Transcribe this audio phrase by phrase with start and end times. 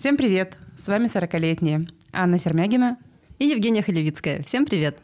[0.00, 0.56] Всем привет!
[0.82, 2.96] С вами 40-летние Анна Сермягина
[3.38, 4.42] и Евгения Халевицкая.
[4.42, 4.96] Всем привет!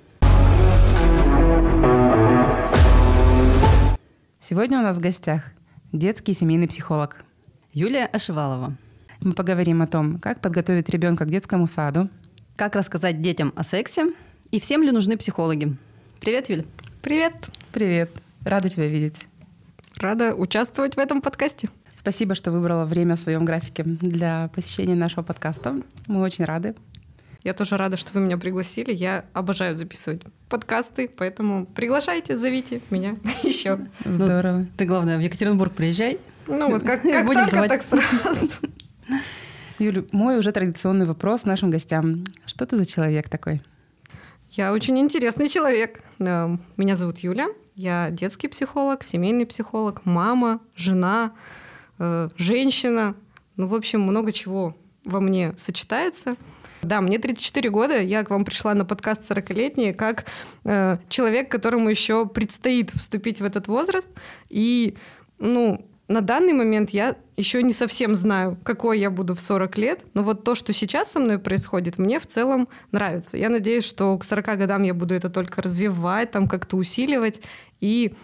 [4.40, 5.52] Сегодня у нас в гостях
[5.92, 7.26] детский семейный психолог
[7.74, 8.74] Юлия Ашивалова.
[9.20, 12.08] Мы поговорим о том, как подготовить ребенка к детскому саду,
[12.56, 14.14] как рассказать детям о сексе
[14.50, 15.76] и всем ли нужны психологи.
[16.20, 16.64] Привет, Юля.
[17.02, 17.50] Привет.
[17.70, 18.10] Привет.
[18.46, 19.26] Рада тебя видеть.
[19.98, 21.68] Рада участвовать в этом подкасте.
[22.06, 25.82] Спасибо, что выбрала время в своем графике для посещения нашего подкаста.
[26.06, 26.76] Мы очень рады.
[27.42, 28.92] Я тоже рада, что вы меня пригласили.
[28.92, 33.80] Я обожаю записывать подкасты, поэтому приглашайте, зовите меня еще.
[34.04, 34.58] Здорово.
[34.58, 36.20] Ну, ты, главное, в Екатеринбург приезжай.
[36.46, 38.50] Ну вот как, как Будем только, так сразу.
[39.80, 42.22] Юля, мой уже традиционный вопрос нашим гостям.
[42.44, 43.62] Что ты за человек такой?
[44.52, 46.04] Я очень интересный человек.
[46.20, 47.48] Э, меня зовут Юля.
[47.74, 51.32] Я детский психолог, семейный психолог, мама, жена,
[51.98, 53.14] э, женщина.
[53.56, 56.36] Ну, в общем, много чего во мне сочетается.
[56.82, 60.26] Да, мне 34 года, я к вам пришла на подкаст 40-летний как
[60.64, 64.08] э, человек, которому еще предстоит вступить в этот возраст.
[64.48, 64.96] И,
[65.38, 70.04] ну, на данный момент я еще не совсем знаю, какой я буду в 40 лет,
[70.14, 73.36] но вот то, что сейчас со мной происходит, мне в целом нравится.
[73.36, 77.40] Я надеюсь, что к 40 годам я буду это только развивать, там как-то усиливать
[77.80, 78.14] и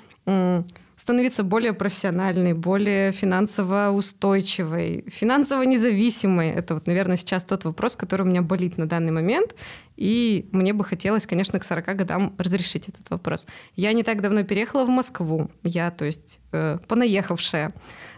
[0.96, 6.50] становиться более профессиональной, более финансово устойчивой, финансово независимой.
[6.50, 9.54] Это вот, наверное, сейчас тот вопрос, который у меня болит на данный момент.
[9.96, 13.46] И мне бы хотелось, конечно, к 40 годам разрешить этот вопрос.
[13.76, 15.50] Я не так давно переехала в Москву.
[15.62, 17.74] Я, то есть, э, понаехавшая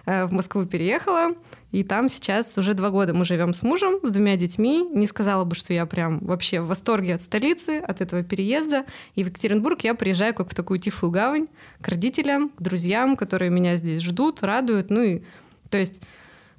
[0.06, 1.34] э, в Москву переехала.
[1.72, 4.88] И там сейчас уже два года мы живем с мужем, с двумя детьми.
[4.92, 8.84] Не сказала бы, что я прям вообще в восторге от столицы, от этого переезда.
[9.16, 11.48] И в Екатеринбург я приезжаю как в такую тихую гавань
[11.80, 14.90] к родителям, к друзьям, которые меня здесь ждут, радуют.
[14.90, 15.22] Ну и,
[15.68, 16.00] то есть,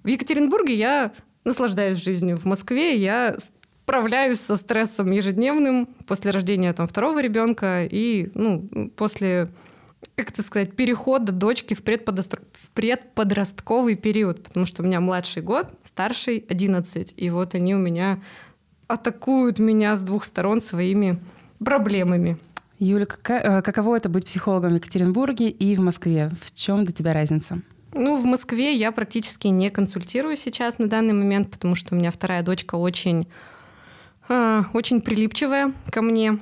[0.03, 1.13] в Екатеринбурге я
[1.45, 2.37] наслаждаюсь жизнью.
[2.37, 3.37] В Москве я
[3.85, 9.49] справляюсь со стрессом ежедневным после рождения там второго ребенка и ну, после
[10.15, 12.41] как это сказать, перехода дочки в, предподостр...
[12.53, 17.79] в предподростковый период, потому что у меня младший год, старший 11, и вот они у
[17.79, 18.19] меня
[18.87, 21.19] атакуют меня с двух сторон своими
[21.63, 22.37] проблемами.
[22.79, 26.31] Юля, какая, э, каково это быть психологом в Екатеринбурге и в Москве?
[26.41, 27.61] В чем для тебя разница?
[27.93, 32.11] Ну, в Москве я практически не консультирую сейчас на данный момент, потому что у меня
[32.11, 33.27] вторая дочка очень,
[34.29, 36.39] э, очень прилипчивая ко мне.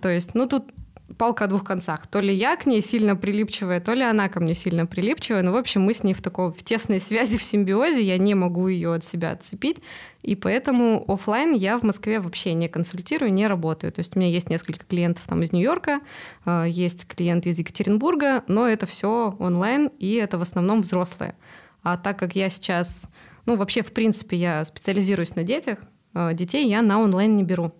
[0.00, 0.72] То есть, ну, тут
[1.18, 2.06] палка о двух концах.
[2.06, 5.42] То ли я к ней сильно прилипчивая, то ли она ко мне сильно прилипчивая.
[5.42, 8.02] Но, в общем, мы с ней в таком в тесной связи, в симбиозе.
[8.02, 9.78] Я не могу ее от себя отцепить.
[10.22, 13.92] И поэтому офлайн я в Москве вообще не консультирую, не работаю.
[13.92, 16.00] То есть у меня есть несколько клиентов там из Нью-Йорка,
[16.46, 21.36] э, есть клиент из Екатеринбурга, но это все онлайн, и это в основном взрослые.
[21.82, 23.04] А так как я сейчас,
[23.44, 25.80] ну вообще в принципе я специализируюсь на детях,
[26.32, 27.72] детей я на онлайн не беру.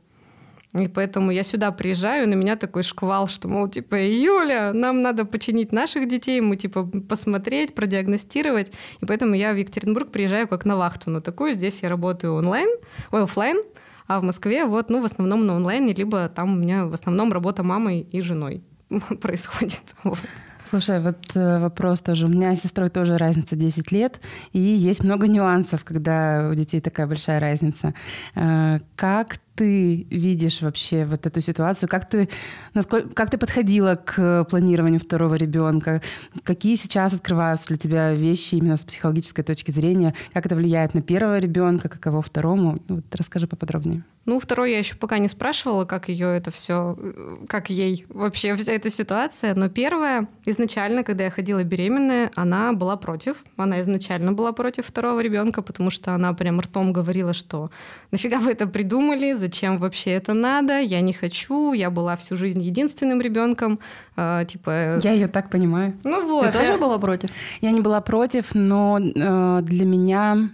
[0.78, 5.25] И поэтому я сюда приезжаю, на меня такой шквал, что, мол, типа, Юля, нам надо
[5.25, 8.72] починить наших детей, мы, типа, посмотреть, продиагностировать.
[9.00, 11.55] И поэтому я в Екатеринбург приезжаю как на вахту на такую.
[11.55, 12.69] Здесь я работаю онлайн,
[13.12, 13.62] ой, офлайн,
[14.09, 17.33] а в Москве вот, ну, в основном на онлайне, либо там у меня в основном
[17.33, 18.65] работа мамой и женой
[19.21, 19.83] происходит.
[20.03, 20.19] Вот.
[20.69, 22.27] Слушай, вот э, вопрос тоже.
[22.27, 24.21] У меня с сестрой тоже разница 10 лет,
[24.53, 27.95] и есть много нюансов, когда у детей такая большая разница.
[28.35, 31.88] Э, как ты видишь вообще вот эту ситуацию?
[31.88, 32.28] Как ты,
[32.75, 36.03] насколько, как ты подходила к планированию второго ребенка?
[36.42, 40.15] Какие сейчас открываются для тебя вещи именно с психологической точки зрения?
[40.32, 42.76] Как это влияет на первого ребенка, каково второму?
[42.88, 44.04] Ну, вот расскажи поподробнее.
[44.26, 46.97] Ну, второй я еще пока не спрашивала, как ее это все,
[47.47, 49.54] как ей вообще вся эта ситуация.
[49.54, 53.36] Но первая, изначально, когда я ходила беременная, она была против.
[53.59, 57.71] Она изначально была против второго ребенка, потому что она прям ртом говорила, что
[58.12, 62.62] нафига вы это придумали, зачем вообще это надо, я не хочу, я была всю жизнь
[62.62, 63.78] единственным ребенком,
[64.16, 64.99] э, типа...
[65.03, 65.93] Я ее так понимаю.
[66.05, 66.53] Ну вот.
[66.53, 66.65] Ты я...
[66.65, 67.31] тоже была против?
[67.60, 70.50] Я не была против, но э, для меня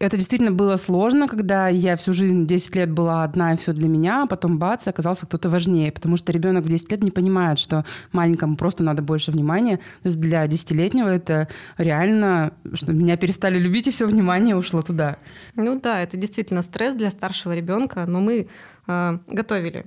[0.00, 3.86] это действительно было сложно, когда я всю жизнь 10 лет была одна и все для
[3.86, 7.58] меня, а потом бац, оказался кто-то важнее, потому что ребенок в 10 лет не понимает,
[7.58, 9.76] что маленькому просто надо больше внимания.
[10.02, 15.18] То есть для десятилетнего это реально, что меня перестали любить, и все внимание ушло туда.
[15.54, 18.48] Ну да, это действительно стресс для старшего ребенка, но мы
[18.86, 19.84] э, готовили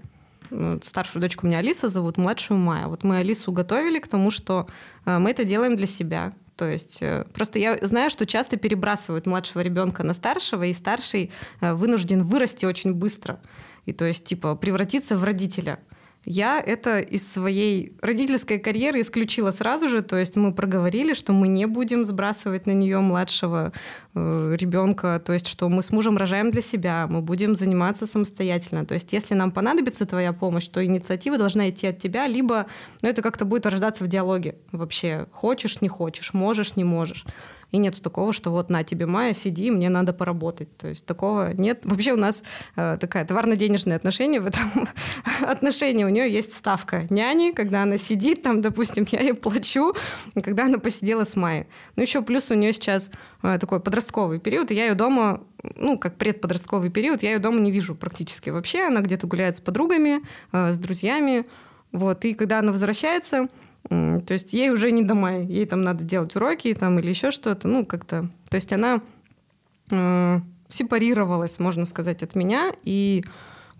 [0.83, 2.85] старшую дочку меня Алиса зовут, младшую Майя.
[2.85, 4.67] Вот мы Алису готовили к тому, что
[5.05, 6.33] э, мы это делаем для себя.
[6.55, 11.31] То есть э, просто я знаю, что часто перебрасывают младшего ребенка на старшего, и старший
[11.61, 13.39] э, вынужден вырасти очень быстро.
[13.85, 15.79] И то есть, типа, превратиться в родителя.
[16.25, 21.49] Я это из своей родительской карьеры исключила сразу же, то есть мы проговорили, что мы
[21.49, 23.73] не будем сбрасывать на нее младшего
[24.15, 28.85] э, ребенка, то есть что мы с мужем рожаем для себя, мы будем заниматься самостоятельно.
[28.85, 32.67] То есть если нам понадобится твоя помощь, то инициатива должна идти от тебя, либо
[33.01, 35.27] ну, это как-то будет рождаться в диалоге вообще.
[35.31, 37.25] Хочешь, не хочешь, можешь, не можешь.
[37.73, 40.77] И нету такого, что вот на тебе Майя, сиди, мне надо поработать.
[40.77, 41.81] То есть такого нет.
[41.85, 42.43] Вообще у нас
[42.75, 44.87] э, такая товарно-денежное отношение в этом
[45.41, 46.03] отношении.
[46.03, 49.95] У нее есть ставка няни, когда она сидит там, допустим, я ей плачу,
[50.43, 51.65] когда она посидела с Майей.
[51.95, 53.09] Ну еще плюс у нее сейчас
[53.41, 55.41] э, такой подростковый период, и я ее дома
[55.75, 58.85] ну, как предподростковый период, я ее дома не вижу практически вообще.
[58.85, 60.21] Она где-то гуляет с подругами,
[60.51, 61.47] э, с друзьями.
[61.91, 62.23] Вот.
[62.25, 63.47] И когда она возвращается,
[63.89, 67.67] то есть ей уже не дома, ей там надо делать уроки там, или еще что-то,
[67.67, 68.29] ну, как-то...
[68.49, 69.01] То есть она
[69.91, 70.39] э,
[70.69, 73.23] сепарировалась, можно сказать, от меня и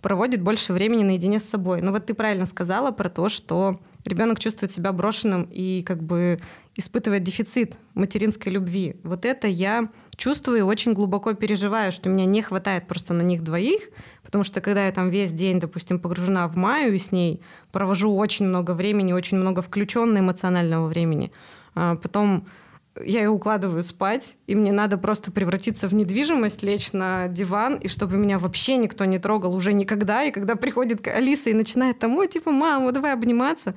[0.02, 1.82] проводит больше времени наедине с собой.
[1.82, 6.40] Но вот ты правильно сказала про то, что ребенок чувствует себя брошенным и как бы
[6.76, 8.98] испытывает дефицит материнской любви.
[9.04, 13.44] Вот это я чувствую и очень глубоко переживаю, что меня не хватает просто на них
[13.44, 13.90] двоих,
[14.34, 17.40] потому что когда я там весь день, допустим, погружена в Маю и с ней
[17.72, 21.32] провожу очень много времени, очень много включенно эмоционального времени,
[21.76, 22.48] а потом
[23.00, 27.88] я ее укладываю спать, и мне надо просто превратиться в недвижимость, лечь на диван, и
[27.88, 30.24] чтобы меня вообще никто не трогал уже никогда.
[30.24, 33.76] И когда приходит Алиса и начинает там, ой, типа, мама, давай обниматься,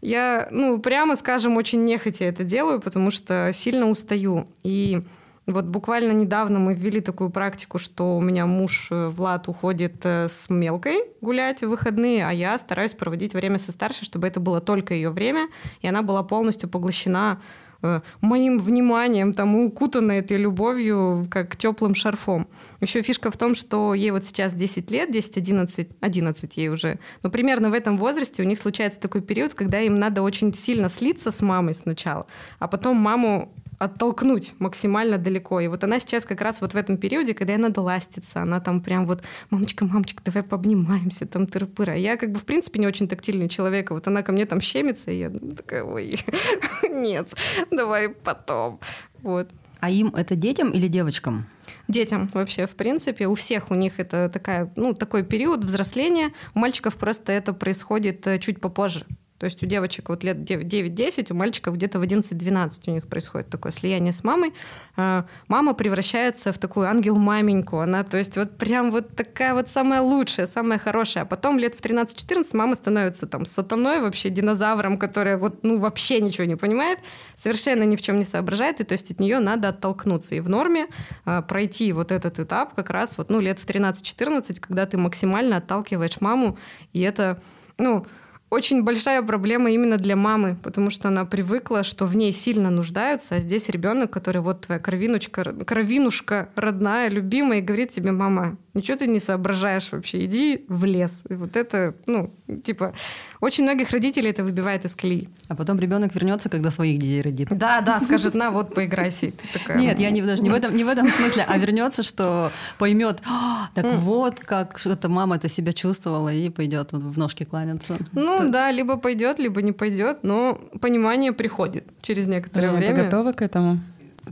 [0.00, 4.46] я, ну, прямо скажем, очень нехотя это делаю, потому что сильно устаю.
[4.62, 5.02] И
[5.46, 10.28] вот буквально недавно мы ввели такую практику, что у меня муж э, Влад уходит э,
[10.28, 14.60] с мелкой гулять в выходные, а я стараюсь проводить время со старшей, чтобы это было
[14.60, 15.48] только ее время,
[15.80, 17.42] и она была полностью поглощена
[17.82, 22.46] э, моим вниманием, там, укутана этой любовью, как теплым шарфом.
[22.80, 27.30] Еще фишка в том, что ей вот сейчас 10 лет, 10-11, 11 ей уже, но
[27.30, 31.32] примерно в этом возрасте у них случается такой период, когда им надо очень сильно слиться
[31.32, 32.26] с мамой сначала,
[32.60, 33.52] а потом маму
[33.82, 35.60] оттолкнуть максимально далеко.
[35.60, 38.60] И вот она сейчас как раз вот в этом периоде, когда ей надо ластиться, она
[38.60, 41.92] там прям вот, мамочка, мамочка, давай пообнимаемся, там тыры-пыры.
[41.92, 44.46] А я как бы в принципе не очень тактильный человек, а вот она ко мне
[44.46, 46.16] там щемится, и я такая, ой,
[46.88, 47.34] нет,
[47.72, 48.78] давай потом.
[49.22, 49.50] Вот.
[49.80, 51.46] А им это детям или девочкам?
[51.88, 56.30] Детям вообще, в принципе, у всех у них это такая, ну, такой период взросления.
[56.54, 59.06] У мальчиков просто это происходит э, чуть попозже.
[59.42, 63.48] То есть у девочек вот лет 9-10, у мальчиков где-то в 11-12 у них происходит
[63.48, 64.54] такое слияние с мамой.
[64.96, 67.80] А, мама превращается в такую ангел-маменьку.
[67.80, 71.24] Она, то есть вот прям вот такая вот самая лучшая, самая хорошая.
[71.24, 76.20] А потом лет в 13-14 мама становится там сатаной, вообще динозавром, которая вот ну вообще
[76.20, 77.00] ничего не понимает,
[77.34, 80.36] совершенно ни в чем не соображает, и то есть от нее надо оттолкнуться.
[80.36, 80.86] И в норме
[81.24, 85.56] а, пройти вот этот этап как раз вот ну лет в 13-14, когда ты максимально
[85.56, 86.56] отталкиваешь маму,
[86.92, 87.42] и это
[87.78, 88.06] ну,
[88.52, 93.36] очень большая проблема именно для мамы, потому что она привыкла, что в ней сильно нуждаются,
[93.36, 98.98] а здесь ребенок, который вот твоя кровиночка, кровинушка родная, любимая, и говорит тебе, мама, ничего
[98.98, 101.24] ты не соображаешь вообще, иди в лес.
[101.30, 102.92] И вот это, ну, типа,
[103.42, 105.28] очень многих родителей это выбивает из колеи.
[105.48, 107.48] А потом ребенок вернется, когда своих детей родит.
[107.50, 109.32] Да, да, скажет, на, вот поиграйся.
[109.52, 109.78] Такая...
[109.78, 113.20] Нет, я не, даже не в, этом, не в этом смысле, а вернется, что поймет,
[113.26, 117.98] «А, так вот как что-то мама это себя чувствовала и пойдет в ножки кланяться.
[118.12, 122.94] Ну да, либо пойдет, либо не пойдет, но понимание приходит через некоторое а время.
[122.94, 123.80] Ты готова к этому?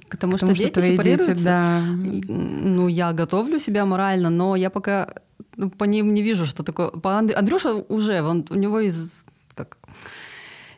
[0.08, 1.34] К тому, что, что дети сепарируются?
[1.34, 1.82] Дети, да.
[2.28, 5.14] Ну, я готовлю себя морально, но я пока
[5.56, 6.88] ну, по ним не вижу, что такое.
[6.88, 9.12] По Андрюша уже, он, у него из
[9.54, 9.76] как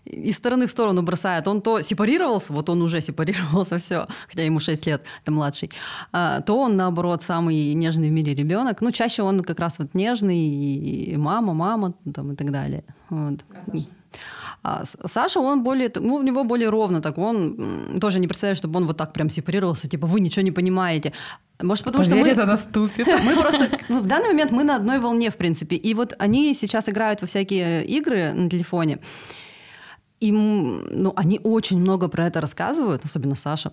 [0.04, 1.49] из стороны в сторону бросает.
[1.49, 5.71] Он то сепарировался, вот он уже сепарировался, все, хотя ему 6 лет, это младший,
[6.12, 8.83] а, то он, наоборот, самый нежный в мире ребенок.
[8.83, 12.83] Ну, чаще он как раз вот нежный, и мама, мама там, и так далее.
[13.11, 13.40] Вот.
[14.62, 18.78] А Саша, он более, ну, у него более ровно так, он тоже не представляет, чтобы
[18.78, 21.12] он вот так прям сепарировался, типа, вы ничего не понимаете.
[21.62, 22.31] Может, потому Поверь, что мы...
[22.33, 23.07] это наступит.
[23.25, 23.78] Мы просто...
[23.88, 25.76] Ну, в данный момент мы на одной волне, в принципе.
[25.76, 28.99] И вот они сейчас играют во всякие игры на телефоне.
[30.21, 33.73] И ну, они очень много про это рассказывают, особенно Саша.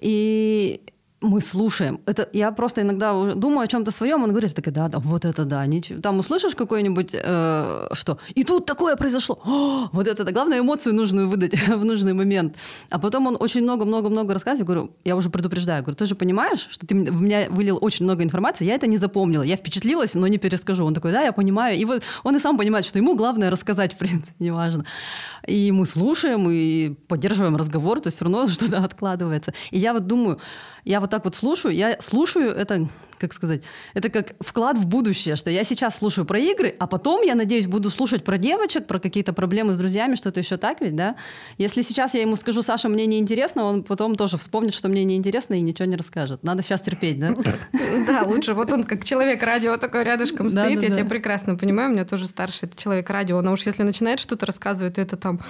[0.00, 0.80] И
[1.20, 2.00] мы слушаем.
[2.06, 5.44] Это я просто иногда думаю о чем-то своем, он говорит, так да, да, вот это
[5.44, 6.00] да, ничего.
[6.00, 10.32] Там услышишь какое-нибудь, э, что и тут такое произошло, О, вот это да.
[10.32, 12.56] Главное эмоцию нужную выдать в нужный момент.
[12.90, 16.86] А потом он очень много-много-много рассказывает, говорю, я уже предупреждаю, говорю, ты же понимаешь, что
[16.86, 20.38] ты в меня вылил очень много информации, я это не запомнила, я впечатлилась, но не
[20.38, 20.84] перескажу.
[20.84, 21.78] Он такой, да, я понимаю.
[21.78, 24.84] И вот он и сам понимает, что ему главное рассказать, в принципе, неважно.
[25.46, 29.54] И мы слушаем и поддерживаем разговор, то есть все равно что-то откладывается.
[29.70, 30.38] И я вот думаю,
[30.84, 33.62] я вот так вот слушаю, я слушаю это как сказать,
[33.94, 37.66] это как вклад в будущее, что я сейчас слушаю про игры, а потом, я надеюсь,
[37.66, 41.16] буду слушать про девочек, про какие-то проблемы с друзьями, что-то еще так ведь, да?
[41.58, 45.54] Если сейчас я ему скажу, Саша, мне неинтересно, он потом тоже вспомнит, что мне неинтересно
[45.54, 46.42] и ничего не расскажет.
[46.42, 47.34] Надо сейчас терпеть, да?
[48.06, 48.54] Да, лучше.
[48.54, 52.26] Вот он как человек радио такой рядышком стоит, я тебя прекрасно понимаю, у меня тоже
[52.26, 55.40] старший человек радио, но уж если начинает что-то рассказывать, то это там...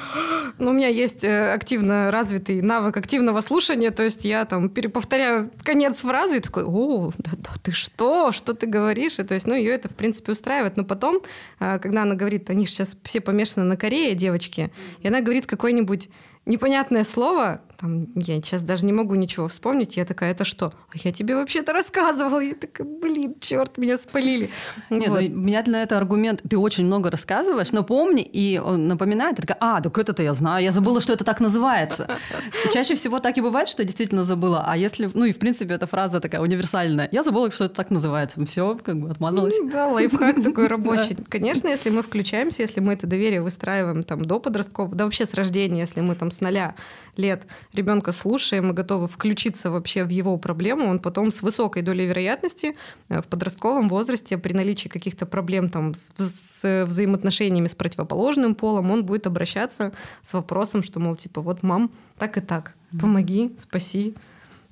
[0.59, 5.51] Ну, у меня есть э, активно развитый навык активного слушания, то есть я там переповторяю
[5.63, 9.19] конец фразы и такой, о, да, да ты что, что ты говоришь?
[9.19, 10.77] И то есть, ну, ее это, в принципе, устраивает.
[10.77, 11.21] Но потом,
[11.59, 16.09] а, когда она говорит, они сейчас все помешаны на Корее, девочки, и она говорит какой-нибудь
[16.47, 20.73] непонятное слово, там, я сейчас даже не могу ничего вспомнить, я такая, это что?
[20.93, 22.41] А я тебе вообще-то рассказывала.
[22.41, 24.51] Я такая, блин, черт, меня спалили.
[24.89, 25.21] Нет, вот.
[25.21, 29.59] ну, меня для этого аргумент, ты очень много рассказываешь, но помни, и он напоминает, такая,
[29.61, 32.09] а, так это-то я знаю, я забыла, что это так называется.
[32.73, 35.75] Чаще всего так и бывает, что я действительно забыла, а если, ну и в принципе
[35.75, 39.55] эта фраза такая универсальная, я забыла, что это так называется, все, как бы отмазалась.
[39.71, 41.17] Да, лайфхак такой рабочий.
[41.29, 45.35] Конечно, если мы включаемся, если мы это доверие выстраиваем там до подросткового, да вообще с
[45.35, 46.75] рождения, если мы там с ноля
[47.17, 52.07] лет ребенка слушаем и готовы включиться вообще в его проблему, он потом с высокой долей
[52.07, 52.77] вероятности
[53.09, 59.05] э, в подростковом возрасте при наличии каких-то проблем там с взаимоотношениями с противоположным полом, он
[59.05, 64.15] будет обращаться с вопросом, что, мол, типа, вот, мам, так и так, помоги, спаси.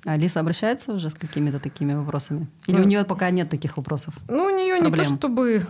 [0.05, 2.47] Алиса обращается уже с какими-то такими вопросами?
[2.67, 4.13] Или ну, у нее пока нет таких вопросов?
[4.29, 5.65] Ну, у нее не то чтобы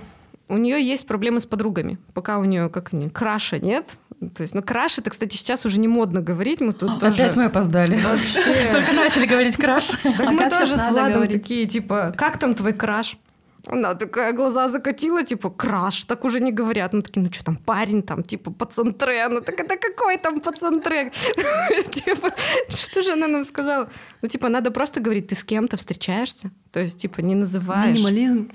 [0.48, 1.98] у нее есть проблемы с подругами.
[2.14, 5.80] Пока у нее как они, краша нет, то есть, ну, краш это, кстати, сейчас уже
[5.80, 6.62] не модно говорить.
[6.62, 7.36] Мы тут Опять тоже...
[7.36, 8.02] мы опоздали.
[8.02, 8.70] Вообще.
[8.72, 9.88] Только начали говорить краш.
[9.88, 13.18] Так а мы тоже с Владом такие, типа, как там твой краш?
[13.68, 16.94] Она такая глаза закатила, типа, краш, так уже не говорят.
[16.94, 19.24] Мы такие, ну что там, парень там, типа, пацантре.
[19.26, 21.12] Она такая, да какой там пацантре?
[21.92, 22.32] Типа,
[22.70, 23.90] что же она нам сказала?
[24.22, 26.52] Ну, типа, надо просто говорить, ты с кем-то встречаешься?
[26.72, 27.96] То есть, типа, не называешь.
[27.96, 28.52] Минимализм.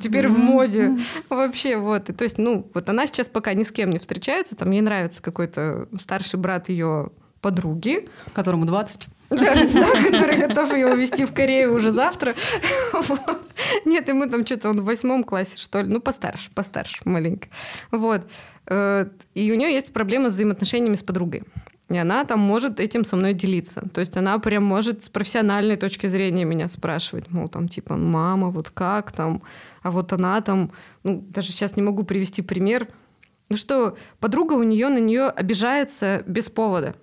[0.00, 0.98] Теперь в моде.
[1.28, 2.10] Вообще, вот.
[2.10, 4.80] И, то есть, ну, вот она сейчас пока ни с кем не встречается, там ей
[4.80, 7.10] нравится какой-то старший брат ее
[7.40, 8.08] подруги.
[8.32, 9.06] Которому 20.
[9.30, 9.54] Да,
[10.10, 12.34] который готов ее увезти в Корею уже завтра.
[13.84, 15.88] Нет, ему там что-то он в восьмом классе, что ли.
[15.88, 17.48] Ну, постарше, постарше, маленько.
[17.90, 18.22] Вот.
[18.66, 21.42] Э, и у нее есть проблемы с взаимоотношениями с подругой.
[21.90, 23.82] И она там может этим со мной делиться.
[23.92, 28.50] То есть она прям может с профессиональной точки зрения меня спрашивать, мол, там, типа, мама,
[28.50, 29.42] вот как там,
[29.84, 30.72] а вот она там,
[31.04, 32.88] ну, даже сейчас не могу привести пример,
[33.50, 36.96] ну что, подруга у нее на нее обижается без повода.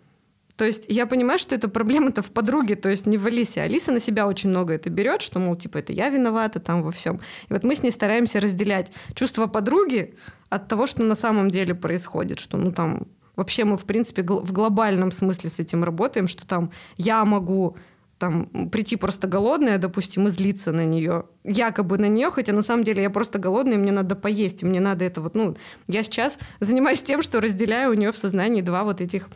[0.57, 3.61] То есть я понимаю, что это проблема-то в подруге, то есть не в Алисе.
[3.61, 6.91] Алиса на себя очень много это берет, что, мол, типа, это я виновата там во
[6.91, 7.21] всем.
[7.49, 10.15] И вот мы с ней стараемся разделять чувство подруги
[10.49, 14.51] от того, что на самом деле происходит, что, ну, там, вообще мы, в принципе, в
[14.51, 17.77] глобальном смысле с этим работаем, что там я могу
[18.21, 22.83] там прийти просто голодная, допустим, и злиться на нее, якобы на нее, хотя на самом
[22.83, 26.03] деле я просто голодная, и мне надо поесть, и мне надо это вот, ну, я
[26.03, 29.27] сейчас занимаюсь тем, что разделяю у нее в сознании два вот этих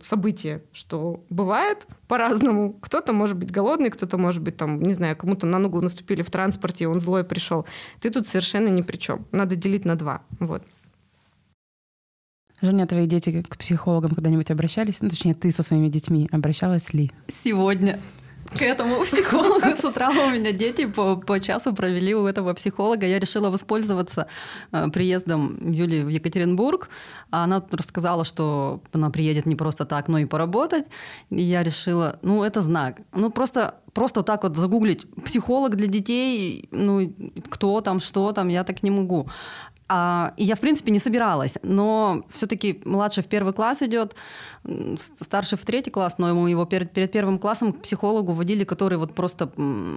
[0.00, 2.74] события, что бывает по-разному.
[2.74, 6.30] Кто-то может быть голодный, кто-то может быть там, не знаю, кому-то на ногу наступили в
[6.30, 7.66] транспорте, и он злой пришел.
[8.00, 9.26] Ты тут совершенно ни при чем.
[9.30, 10.22] Надо делить на два.
[10.38, 10.62] Вот.
[12.62, 15.00] Женя, твои дети к психологам когда-нибудь обращались?
[15.00, 17.10] Ну, точнее, ты со своими детьми обращалась ли?
[17.26, 17.98] Сегодня
[18.56, 19.66] к этому психологу.
[19.76, 23.06] С утра у меня дети по, по часу провели у этого психолога.
[23.06, 24.28] Я решила воспользоваться
[24.70, 26.88] э, приездом Юли в Екатеринбург.
[27.30, 30.84] Она рассказала, что она приедет не просто так, но и поработать.
[31.30, 33.00] И я решила, ну, это знак.
[33.12, 37.12] Ну, просто просто так вот загуглить психолог для детей, ну,
[37.50, 39.28] кто там, что там, я так не могу.
[39.94, 44.16] А, и я, в принципе, не собиралась, но все-таки младший в первый класс идет,
[45.20, 48.96] старший в третий класс, но ему его перед, перед первым классом к психологу водили, который
[48.96, 49.50] вот просто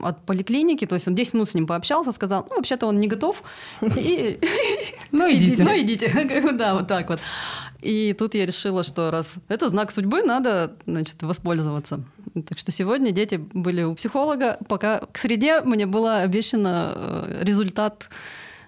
[0.03, 3.07] от поликлиники, то есть он 10 минут с ним пообщался, сказал, ну, вообще-то он не
[3.07, 3.41] готов,
[3.81, 4.37] и...
[5.11, 5.63] Ну, идите.
[5.63, 6.51] Ну, идите.
[6.53, 7.21] Да, вот так вот.
[7.81, 12.03] И тут я решила, что раз это знак судьбы, надо, значит, воспользоваться.
[12.49, 18.09] Так что сегодня дети были у психолога, пока к среде мне было обещано э, результат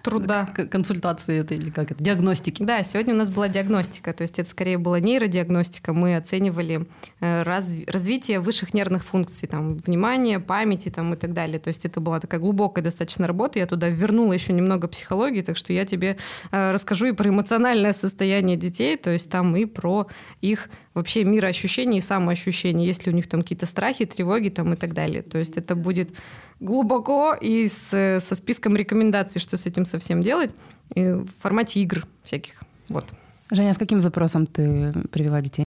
[0.02, 0.46] труда.
[0.46, 2.02] Консультации это или как это?
[2.02, 2.62] Диагностики.
[2.62, 5.92] Да, сегодня у нас была диагностика, то есть это скорее была нейродиагностика.
[5.92, 6.86] Мы оценивали
[7.20, 11.58] э, раз, развитие высших нервных функций, там, внимания, памяти там, и так далее.
[11.58, 13.58] То есть это была такая глубокая достаточно работа.
[13.58, 16.16] Я туда вернула еще немного психологии, так что я тебе
[16.50, 20.06] э, расскажу и про эмоциональное состояние детей, то есть там и про
[20.40, 24.94] их вообще мироощущение и самоощущение, если у них там какие-то страхи, тревоги там и так
[24.94, 25.22] далее.
[25.22, 26.10] То есть это будет
[26.60, 30.50] глубоко и с, со списком рекомендаций, что с этим совсем делать,
[30.94, 32.54] в формате игр всяких.
[32.88, 33.06] Вот.
[33.50, 35.67] Женя, с каким запросом ты привела детей?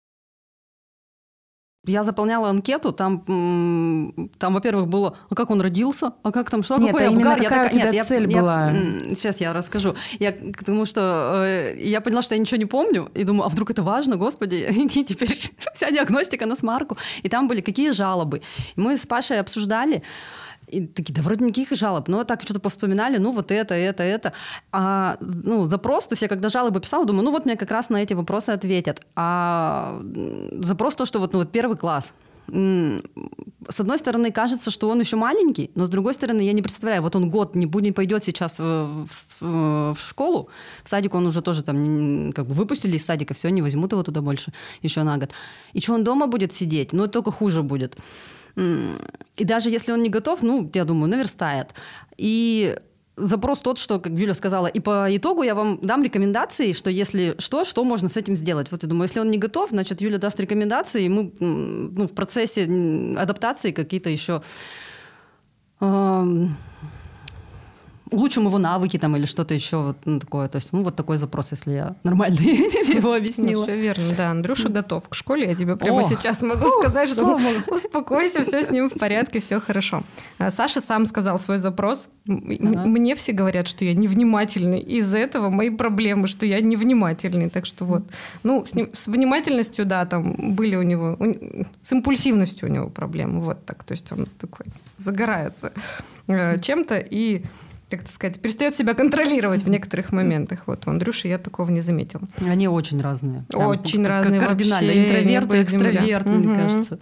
[1.84, 6.76] Я заполняла анкету, там, там, во-первых, было, а как он родился, а как там, что,
[6.76, 7.38] нет, какой а Абгар?
[7.38, 8.70] Какая я такая, у тебя нет, цель я, была?
[8.70, 9.96] Я, сейчас я расскажу.
[10.20, 13.72] Я, потому что э, я поняла, что я ничего не помню, и думаю, а вдруг
[13.72, 15.36] это важно, господи, и теперь
[15.74, 16.98] вся диагностика на смарку.
[17.24, 18.42] И там были какие жалобы.
[18.76, 20.04] И мы с Пашей обсуждали,
[20.72, 24.32] и такие, да вроде никаких жалоб, но так что-то повспоминали, ну вот это, это, это.
[24.72, 27.90] А ну, запрос, то есть я когда жалобы писала, думаю, ну вот мне как раз
[27.90, 29.02] на эти вопросы ответят.
[29.14, 30.00] А
[30.52, 32.12] запрос то, что вот, ну, вот первый класс,
[32.48, 37.02] с одной стороны, кажется, что он еще маленький, но с другой стороны, я не представляю,
[37.02, 39.06] вот он год не, будет, пойдет сейчас в,
[39.40, 40.48] в, в школу,
[40.84, 44.02] в садик он уже тоже там как бы выпустили из садика, все, не возьмут его
[44.02, 44.52] туда больше
[44.82, 45.30] еще на год.
[45.72, 46.92] И что он дома будет сидеть?
[46.92, 47.96] Ну, только хуже будет.
[48.56, 51.68] И даже если он не готов, ну, я думаю, наверстает.
[52.18, 52.76] И
[53.16, 57.34] запрос тот, что, как Юля сказала, и по итогу я вам дам рекомендации, что если
[57.38, 58.70] что, что можно с этим сделать.
[58.70, 62.12] Вот я думаю, если он не готов, значит, Юля даст рекомендации, и мы ну, в
[62.12, 62.64] процессе
[63.16, 64.42] адаптации какие-то еще
[68.12, 70.48] улучшим его навыки там или что-то еще вот ну, такое.
[70.48, 73.60] То есть, ну, вот такой запрос, если я нормально его объяснила.
[73.60, 74.30] Ну, все верно, да.
[74.30, 75.46] Андрюша готов к школе.
[75.46, 77.38] Я тебе прямо сейчас могу сказать, что
[77.68, 80.02] успокойся, все с ним в порядке, все хорошо.
[80.38, 82.08] А, Саша сам сказал свой запрос.
[82.26, 84.80] Мне все говорят, что я невнимательный.
[84.80, 87.50] Из-за этого мои проблемы, что я невнимательный.
[87.50, 88.02] Так что вот.
[88.42, 91.18] Ну, с, ним, с внимательностью, да, там были у него...
[91.80, 93.40] с импульсивностью у него проблемы.
[93.40, 93.84] Вот так.
[93.84, 94.66] То есть он такой
[94.96, 95.72] загорается
[96.28, 97.44] э, чем-то и
[97.92, 100.62] как это сказать, перестает себя контролировать в некоторых моментах.
[100.66, 102.22] Вот у Андрюши я такого не заметила.
[102.40, 103.44] Они очень разные.
[103.48, 104.88] Прям очень разные кардинально.
[104.88, 106.36] Вообще, Интроверт и экстраверт, угу.
[106.38, 106.98] мне кажется.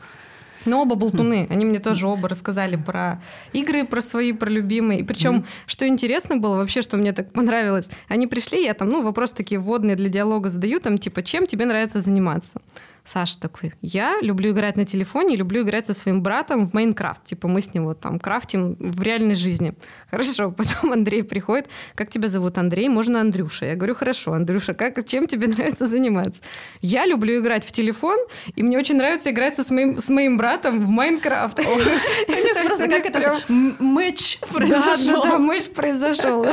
[0.67, 1.47] Но оба болтуны.
[1.49, 5.01] Они мне тоже оба рассказали про игры, про свои, про любимые.
[5.01, 9.03] И причем, что интересно было вообще, что мне так понравилось, они пришли, я там, ну,
[9.03, 12.61] вопрос такие вводные для диалога задаю, там, типа, чем тебе нравится заниматься?
[13.05, 17.25] Саша такой, я люблю играть на телефоне, люблю играть со своим братом в Майнкрафт.
[17.25, 19.75] Типа мы с него там крафтим в реальной жизни.
[20.11, 22.89] Хорошо, потом Андрей приходит, как тебя зовут Андрей?
[22.89, 23.67] Можно Андрюша.
[23.67, 26.43] Я говорю, хорошо, Андрюша, как, чем тебе нравится заниматься?
[26.81, 28.19] Я люблю играть в телефон,
[28.55, 31.57] и мне очень нравится играть со, с, моим, с моим братом в Майнкрафт.
[32.91, 35.23] Как это матч произошел.
[35.23, 36.47] Да, матч произошел.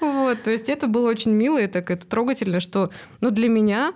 [0.00, 3.92] Вот, то есть это было очень мило и так это трогательно, что, ну, для меня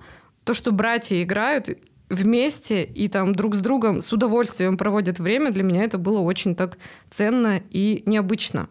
[0.46, 1.68] то, что братья играют
[2.08, 6.54] вместе и там друг с другом с удовольствием проводят время, для меня это было очень
[6.54, 6.78] так
[7.10, 8.68] ценно и необычно.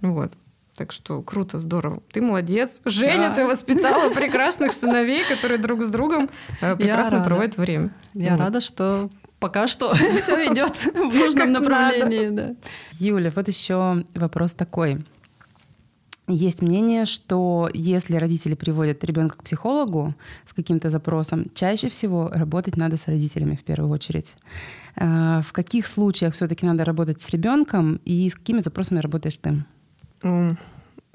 [0.00, 0.32] Вот.
[0.76, 2.02] Так что круто, здорово.
[2.10, 2.82] Ты молодец.
[2.84, 3.36] Женя, да.
[3.36, 6.28] ты воспитала прекрасных сыновей, которые друг с другом
[6.60, 7.94] э, прекрасно проводят время.
[8.12, 8.40] Я вот.
[8.40, 9.08] рада, что
[9.38, 12.56] пока что все идет в нужном направлении.
[12.98, 15.04] Юля, вот еще вопрос такой.
[16.26, 20.14] Есть мнение, что если родители приводят ребенка к психологу
[20.48, 24.34] с каким-то запросом, чаще всего работать надо с родителями в первую очередь.
[24.96, 29.64] Э, в каких случаях все-таки надо работать с ребенком и с какими запросами работаешь ты?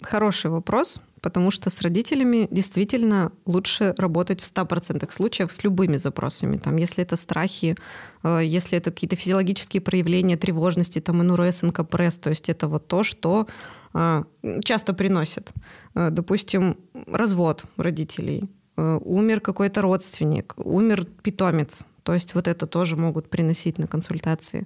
[0.04, 6.58] Хороший вопрос, потому что с родителями действительно лучше работать в 100% случаев с любыми запросами.
[6.58, 7.75] Там, если это страхи,
[8.23, 13.03] э, если это какие-то физиологические проявления тревожности, там, НРС, НКПРС, то есть это вот то,
[13.03, 13.47] что
[13.93, 14.23] а,
[14.63, 15.51] часто приносят.
[15.95, 16.77] А, допустим,
[17.08, 21.86] развод родителей, умер какой-то родственник, умер питомец.
[22.03, 24.65] То есть вот это тоже могут приносить на консультации.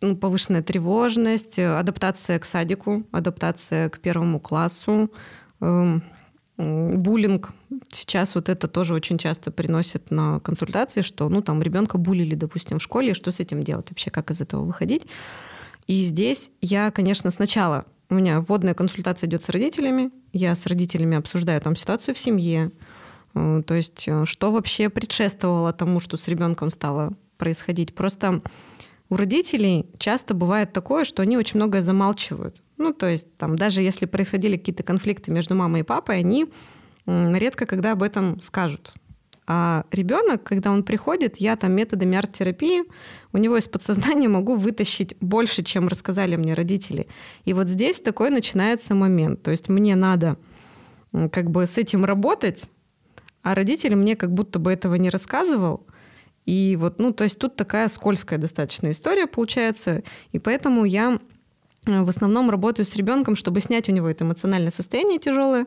[0.00, 5.10] Ну, повышенная тревожность, адаптация к садику, адаптация к первому классу,
[6.60, 7.52] буллинг.
[7.90, 12.78] Сейчас вот это тоже очень часто приносят на консультации, что ну там ребенка булили, допустим,
[12.78, 15.06] в школе, что с этим делать вообще, как из этого выходить.
[15.86, 21.16] И здесь я, конечно, сначала у меня вводная консультация идет с родителями, я с родителями
[21.16, 22.70] обсуждаю там ситуацию в семье,
[23.34, 27.94] э, то есть э, что вообще предшествовало тому, что с ребенком стало происходить.
[27.94, 28.42] Просто
[29.10, 32.62] у родителей часто бывает такое, что они очень многое замалчивают.
[32.78, 36.46] Ну, то есть там даже если происходили какие-то конфликты между мамой и папой, они
[37.06, 38.94] редко когда об этом скажут.
[39.52, 42.84] А ребенок, когда он приходит, я там методами арт-терапии,
[43.32, 47.08] у него из подсознания могу вытащить больше, чем рассказали мне родители.
[47.44, 49.42] И вот здесь такой начинается момент.
[49.42, 50.36] То есть мне надо
[51.10, 52.70] как бы с этим работать,
[53.42, 55.84] а родитель мне как будто бы этого не рассказывал.
[56.46, 60.02] И вот, ну, то есть тут такая скользкая достаточно история получается.
[60.32, 61.18] И поэтому я
[61.86, 65.66] в основном работаю с ребенком, чтобы снять у него это эмоциональное состояние тяжелое,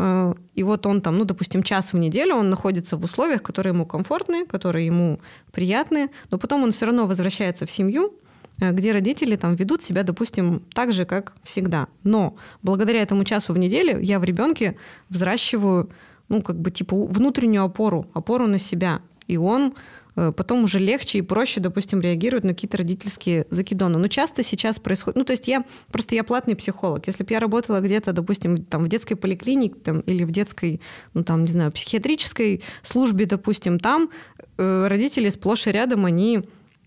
[0.00, 3.72] Э, и вот он там, ну, допустим, час в неделю он находится в условиях, которые
[3.72, 5.20] ему комфортны, которые ему
[5.52, 8.14] приятны, но потом он все равно возвращается в семью,
[8.60, 11.88] э, где родители там ведут себя, допустим, так же, как всегда.
[12.02, 14.76] Но благодаря этому часу в неделю я в ребенке
[15.08, 15.90] взращиваю,
[16.28, 19.00] ну, как бы, типа, внутреннюю опору, опору на себя.
[19.26, 19.74] и он
[20.14, 23.98] потом уже легче и проще, допустим, реагируют на какие-то родительские закидоны.
[23.98, 25.16] Но часто сейчас происходит...
[25.16, 27.06] Ну, то есть я просто я платный психолог.
[27.06, 30.80] Если бы я работала где-то, допустим, там, в детской поликлинике там, или в детской,
[31.14, 34.10] ну, там, не знаю, психиатрической службе, допустим, там
[34.58, 36.42] э, родители сплошь и рядом, они,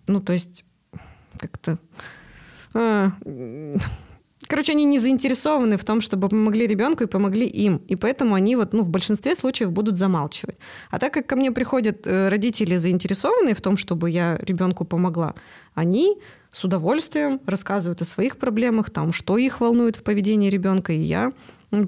[0.07, 0.65] ну, то есть
[1.37, 1.79] как-то...
[2.73, 3.11] А,
[4.47, 7.81] Короче, они не заинтересованы в том, чтобы помогли ребенку и помогли им.
[7.87, 10.57] И поэтому они вот, ну, в большинстве случаев будут замалчивать.
[10.91, 15.33] А так как ко мне приходят э, родители заинтересованные в том, чтобы я ребенку помогла,
[15.73, 16.17] они
[16.51, 21.31] с удовольствием рассказывают о своих проблемах, там, что их волнует в поведении ребенка, и я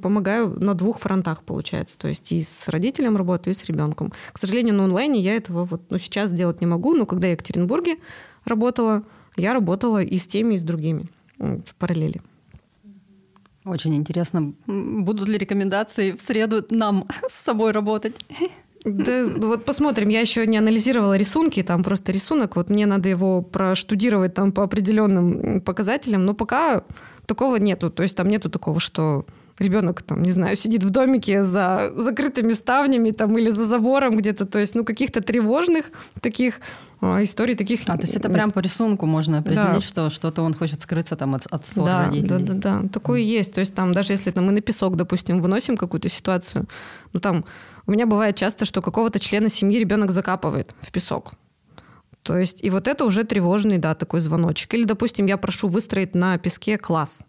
[0.01, 1.97] помогаю на двух фронтах, получается.
[1.97, 4.11] То есть и с родителем работаю, и с ребенком.
[4.31, 7.35] К сожалению, на онлайне я этого вот, ну, сейчас делать не могу, но когда я
[7.35, 7.97] в Екатеринбурге
[8.45, 9.03] работала,
[9.37, 12.21] я работала и с теми, и с другими в параллели.
[13.65, 18.15] Очень интересно, будут ли рекомендации в среду нам с собой работать?
[18.83, 20.09] Да, вот посмотрим.
[20.09, 22.55] Я еще не анализировала рисунки, там просто рисунок.
[22.55, 26.83] Вот мне надо его проштудировать там по определенным показателям, но пока
[27.25, 27.89] такого нету.
[27.89, 29.25] То есть там нету такого, что
[29.59, 34.45] ребенок там, не знаю, сидит в домике за закрытыми ставнями там или за забором где-то,
[34.45, 35.91] то есть, ну, каких-то тревожных
[36.21, 36.59] таких
[37.01, 37.81] а, историй таких.
[37.87, 39.81] А, то есть это прям по рисунку можно определить, да.
[39.81, 42.27] что что-то он хочет скрыться там от, от ссор да, родителей.
[42.27, 42.89] Да, да, да.
[42.89, 43.23] Такое mm.
[43.23, 43.53] есть.
[43.53, 46.65] То есть там даже если там, мы на песок, допустим, выносим какую-то ситуацию,
[47.13, 47.45] ну там
[47.87, 51.33] у меня бывает часто, что какого-то члена семьи ребенок закапывает в песок.
[52.23, 54.73] То есть и вот это уже тревожный, да, такой звоночек.
[54.73, 57.23] Или, допустим, я прошу выстроить на песке класс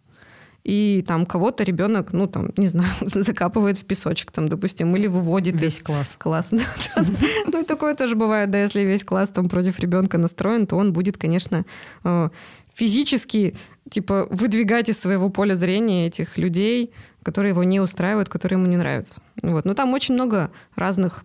[0.67, 5.61] и там кого-то ребенок, ну там, не знаю, закапывает в песочек, там, допустим, или выводит
[5.61, 6.17] весь класс.
[6.19, 6.53] Класс.
[7.47, 10.93] Ну и такое тоже бывает, да, если весь класс там против ребенка настроен, то он
[10.93, 11.65] будет, конечно,
[12.03, 12.31] э,
[12.75, 13.57] физически
[13.89, 16.91] типа выдвигать из своего поля зрения этих людей,
[17.23, 19.23] которые его не устраивают, которые ему не нравятся.
[19.43, 19.65] Вот.
[19.67, 21.25] Но там очень много разных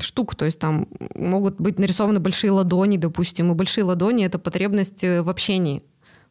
[0.00, 5.04] штук, то есть там могут быть нарисованы большие ладони, допустим, и большие ладони— это потребность
[5.04, 5.82] э, в общении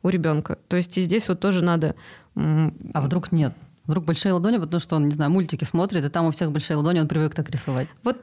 [0.03, 0.57] у ребенка.
[0.67, 1.95] То есть и здесь вот тоже надо...
[2.35, 3.53] А вдруг нет?
[3.85, 6.77] Вдруг большие ладони, потому что он, не знаю, мультики смотрит, и там у всех большие
[6.77, 7.87] ладони, он привык так рисовать.
[8.03, 8.17] Вот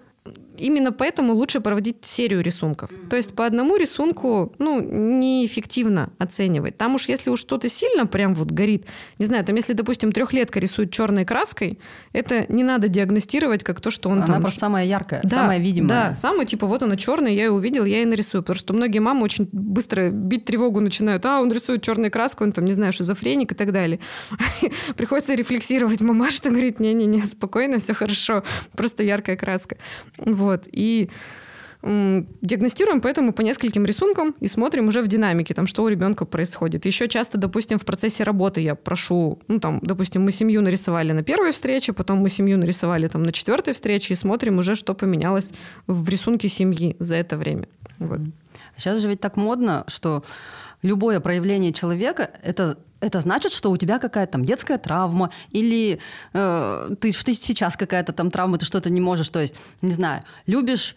[0.61, 2.91] именно поэтому лучше проводить серию рисунков.
[3.11, 6.77] То есть по одному рисунку ну, неэффективно оценивать.
[6.77, 8.87] Там уж если уж что-то сильно прям вот горит,
[9.19, 11.79] не знаю, там если, допустим, трехлетка рисует черной краской,
[12.13, 14.35] это не надо диагностировать как то, что он она там...
[14.37, 15.89] Она просто самая яркая, да, самая видимая.
[15.89, 18.43] Да, самая, типа, вот она черная, я ее увидел, я и нарисую.
[18.43, 21.25] Потому что многие мамы очень быстро бить тревогу начинают.
[21.27, 24.01] А, он рисует черной краской, он там, не знаю, шизофреник и так далее.
[24.97, 26.01] Приходится рефлексировать.
[26.01, 28.43] Мама что говорит, не-не-не, спокойно, все хорошо,
[28.73, 29.77] просто яркая краска.
[30.17, 30.48] Вот.
[30.73, 31.09] И
[31.83, 36.87] диагностируем поэтому по нескольким рисункам и смотрим уже в динамике, там, что у ребенка происходит.
[36.87, 41.23] Еще часто, допустим, в процессе работы я прошу, ну, там, допустим, мы семью нарисовали на
[41.23, 45.53] первой встрече, потом мы семью нарисовали там на четвертой встрече и смотрим уже, что поменялось
[45.87, 47.69] в рисунке семьи за это время.
[48.01, 48.21] Вот.
[48.77, 50.25] Сейчас же ведь так модно, что
[50.83, 56.01] любое проявление человека— это это значит, что у тебя какая-то там детская травма, или
[56.33, 60.25] э, ты, ты сейчас какая-то там травма, ты что-то не можешь, то есть, не знаю,
[60.47, 60.97] любишь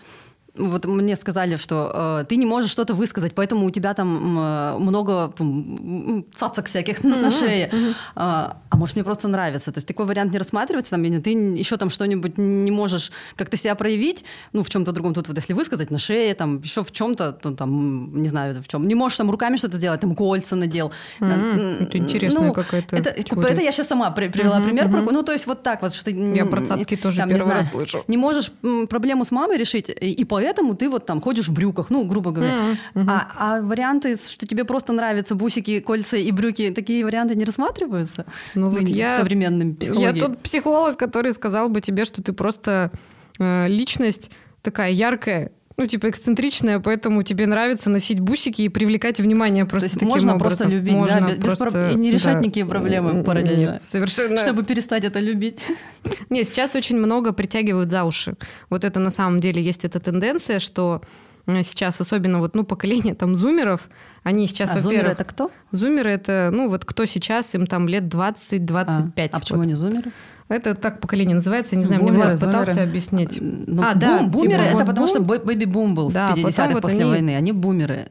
[0.55, 4.77] вот мне сказали, что э, ты не можешь что-то высказать, поэтому у тебя там э,
[4.79, 7.21] много там, цацок всяких mm-hmm.
[7.21, 7.69] на шее.
[7.71, 7.95] Mm-hmm.
[8.15, 9.71] А, а может, мне просто нравится.
[9.71, 13.75] То есть такой вариант не рассматривается, там, ты еще там что-нибудь не можешь как-то себя
[13.75, 15.13] проявить, ну, в чем-то другом.
[15.13, 18.67] Тут вот если высказать на шее, там, еще в чем-то, ну, там, не знаю, в
[18.67, 18.87] чем.
[18.87, 20.91] Не можешь там руками что-то сделать, там, кольца надел.
[21.21, 21.83] Mm-hmm.
[21.83, 24.65] Это интересная ну, какая-то это, это я сейчас сама привела mm-hmm.
[24.65, 24.87] пример.
[24.87, 25.11] Mm-hmm.
[25.11, 25.93] Ну, то есть вот так вот.
[25.93, 28.03] Что, я про цацки тоже там, первый раз слышу.
[28.07, 28.51] Не можешь
[28.89, 32.31] проблему с мамой решить, и по поэтому ты вот там ходишь в брюках, ну, грубо
[32.31, 32.53] говоря.
[32.93, 33.05] Mm-hmm.
[33.07, 38.25] А, а варианты, что тебе просто нравятся бусики, кольца и брюки, такие варианты не рассматриваются?
[38.55, 42.91] Ну, вот я, современным Я тот психолог, который сказал бы тебе, что ты просто
[43.39, 45.51] э, личность такая яркая,
[45.81, 50.35] ну, типа, эксцентричная, поэтому тебе нравится носить бусики и привлекать внимание просто То есть можно
[50.35, 50.39] образом.
[50.39, 51.35] просто любить, можно да?
[51.35, 52.39] Без, просто, без, и не решать да.
[52.39, 53.71] никакие проблемы параллельно.
[53.71, 54.37] Нет, совершенно.
[54.37, 55.59] Чтобы перестать это любить.
[56.29, 58.35] Нет, сейчас очень много притягивают за уши.
[58.69, 61.01] Вот это на самом деле есть эта тенденция, что
[61.47, 63.89] сейчас особенно вот, ну, поколение там зумеров,
[64.21, 65.49] они сейчас, а зумеры это кто?
[65.71, 68.69] Зумеры это, ну, вот кто сейчас, им там лет 20-25.
[68.77, 69.63] А, а почему вот.
[69.63, 70.11] они зумеры?
[70.51, 72.89] Это так поколение называется, не знаю, бумеры, мне Влад пытался зумеры.
[72.89, 73.37] объяснить.
[73.41, 75.15] Ну, а, бум, да, бумеры типа, это вот потому, бум...
[75.15, 77.09] что бэби-бум был да, в 50-х вот после они...
[77.09, 77.35] войны.
[77.37, 78.07] Они бумеры.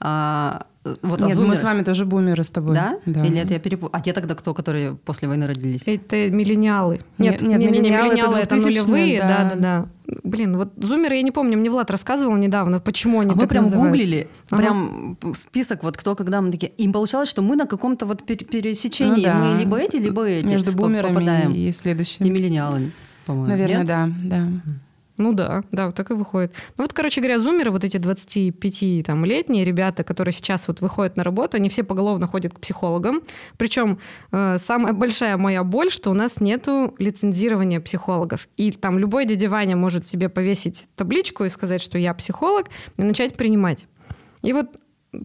[0.00, 0.66] А,
[1.02, 2.74] вот, Нет, а мы с вами тоже бумеры с тобой.
[2.74, 2.98] Да?
[3.06, 3.24] да.
[3.24, 3.90] Или это я перепутала?
[3.94, 5.82] А те тогда кто, которые после войны родились?
[5.86, 7.00] Это миллениалы.
[7.18, 9.86] Нет, нет, нет миллениалы, миллениалы это, это нулевые, да, да, да.
[10.24, 13.48] Блин, вот зумеры, я не помню, мне Влад рассказывал недавно, почему они а так мы
[13.48, 13.90] прям называются.
[13.90, 14.62] гуглили, ага.
[14.62, 16.72] прям список, вот кто, когда мы такие...
[16.78, 19.34] Им получалось, что мы на каком-то вот пересечении, ну, да.
[19.34, 21.52] мы либо эти, либо эти Между бумерами попадаем.
[21.52, 22.26] и следующими.
[22.26, 22.92] И миллениалами,
[23.26, 23.48] по-моему.
[23.48, 23.86] Наверное, Нет?
[23.86, 24.48] да, да.
[25.18, 26.52] Ну да, да, вот так и выходит.
[26.76, 31.16] Ну вот, короче говоря, зумеры, вот эти 25 там, летние ребята, которые сейчас вот выходят
[31.16, 33.22] на работу, они все поголовно ходят к психологам.
[33.56, 33.98] Причем
[34.30, 38.48] э, самая большая моя боль, что у нас нету лицензирования психологов.
[38.56, 43.02] И там любой дядя Ваня может себе повесить табличку и сказать, что я психолог, и
[43.02, 43.88] начать принимать.
[44.42, 44.68] И вот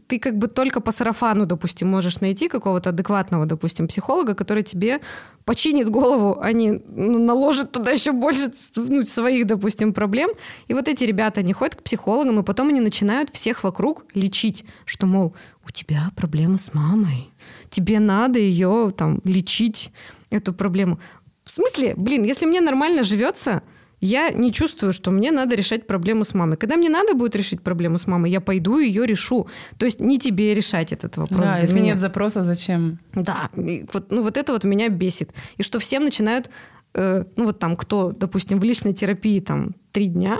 [0.07, 5.01] ты как бы только по сарафану, допустим, можешь найти какого-то адекватного, допустим, психолога, который тебе
[5.45, 10.29] починит голову, а не ну, наложит туда еще больше ну, своих, допустим, проблем.
[10.67, 14.63] И вот эти ребята, они ходят к психологам, и потом они начинают всех вокруг лечить,
[14.85, 15.35] что, мол,
[15.67, 17.29] у тебя проблема с мамой,
[17.69, 19.91] тебе надо ее там лечить,
[20.29, 20.99] эту проблему.
[21.43, 23.61] В смысле, блин, если мне нормально живется,
[24.03, 26.57] я не чувствую, что мне надо решать проблему с мамой.
[26.57, 29.47] Когда мне надо будет решить проблему с мамой, я пойду и ее решу.
[29.77, 31.39] То есть не тебе решать этот вопрос.
[31.39, 31.93] Да, если меня.
[31.93, 32.99] нет запроса, зачем?
[33.13, 35.31] Да, и вот, ну вот это вот меня бесит.
[35.55, 36.49] И что все начинают,
[36.93, 40.39] э, ну вот там, кто, допустим, в личной терапии там три дня,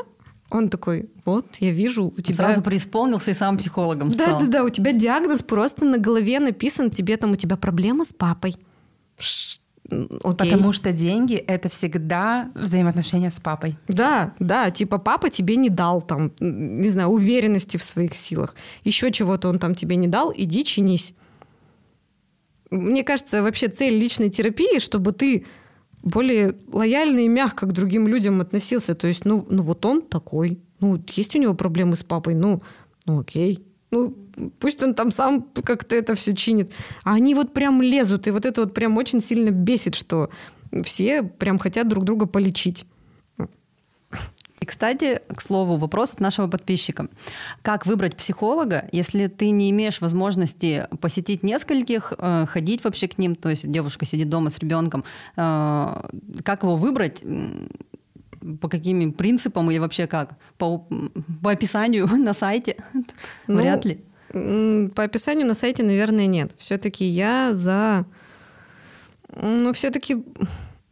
[0.50, 2.36] он такой, вот, я вижу, у тебя...
[2.36, 4.40] Сразу преисполнился и сам психологом стал.
[4.40, 8.56] Да-да-да, у тебя диагноз просто на голове написан, тебе там, у тебя проблема с папой.
[9.90, 10.52] Окей.
[10.52, 13.78] Потому что деньги— это всегда взаимоотношения с папой.
[13.88, 19.12] Да, да, типа папа тебе не дал там, не знаю, уверенности в своих силах, еще
[19.12, 21.14] чего-то он там тебе не дал, иди чинись.
[22.72, 25.46] Мне кажется, вообще цель личной терапии, чтобы ты
[26.02, 28.96] более лояльно и мягко к другим людям относился.
[28.96, 32.62] То есть, ну, ну вот он такой, ну, есть у него проблемы с папой, ну,
[33.06, 34.16] ну окей, ну,
[34.60, 36.72] пусть он там сам как-то это все чинит.
[37.04, 40.30] А они вот прям лезут, и вот это вот прям очень сильно бесит, что
[40.84, 42.86] все прям хотят друг друга полечить.
[44.60, 47.10] И, кстати, к слову, вопрос от нашего подписчика.
[47.62, 53.36] Как выбрать психолога, если ты не имеешь возможности посетить нескольких, э, ходить вообще к ним,
[53.36, 55.04] то есть девушка сидит дома с ребенком,
[55.36, 56.08] э,
[56.46, 57.22] как его выбрать?
[58.60, 60.38] по каким принципам и вообще как?
[60.58, 60.86] По,
[61.42, 62.76] по описанию на сайте?
[63.48, 64.04] Ну, Вряд ли.
[64.34, 66.52] По описанию на сайте, наверное, нет.
[66.58, 68.06] Все-таки я за...
[69.36, 70.24] Ну, все-таки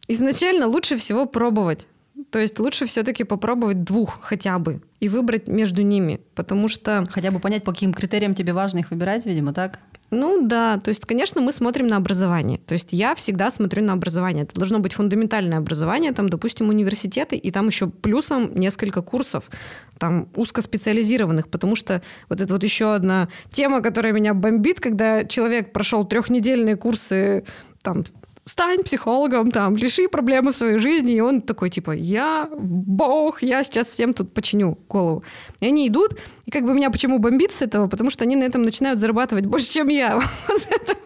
[0.06, 1.88] изначально лучше всего пробовать.
[2.30, 7.04] То есть лучше все-таки попробовать двух хотя бы и выбрать между ними, потому что...
[7.10, 9.80] Хотя бы понять, по каким критериям тебе важно их выбирать, видимо, так?
[10.14, 12.58] Ну да, то есть, конечно, мы смотрим на образование.
[12.58, 14.44] То есть я всегда смотрю на образование.
[14.44, 19.48] Это должно быть фундаментальное образование, там, допустим, университеты, и там еще плюсом несколько курсов,
[19.96, 25.72] там, узкоспециализированных, потому что вот это вот еще одна тема, которая меня бомбит, когда человек
[25.72, 27.44] прошел трехнедельные курсы
[27.82, 28.04] там
[28.44, 31.14] стань психологом, там, реши проблемы своей жизни.
[31.14, 35.24] И он такой, типа, я бог, я сейчас всем тут починю голову.
[35.60, 37.88] И они идут, и как бы меня почему бомбит с этого?
[37.88, 40.20] Потому что они на этом начинают зарабатывать больше, чем я.
[40.48, 40.96] Вот это,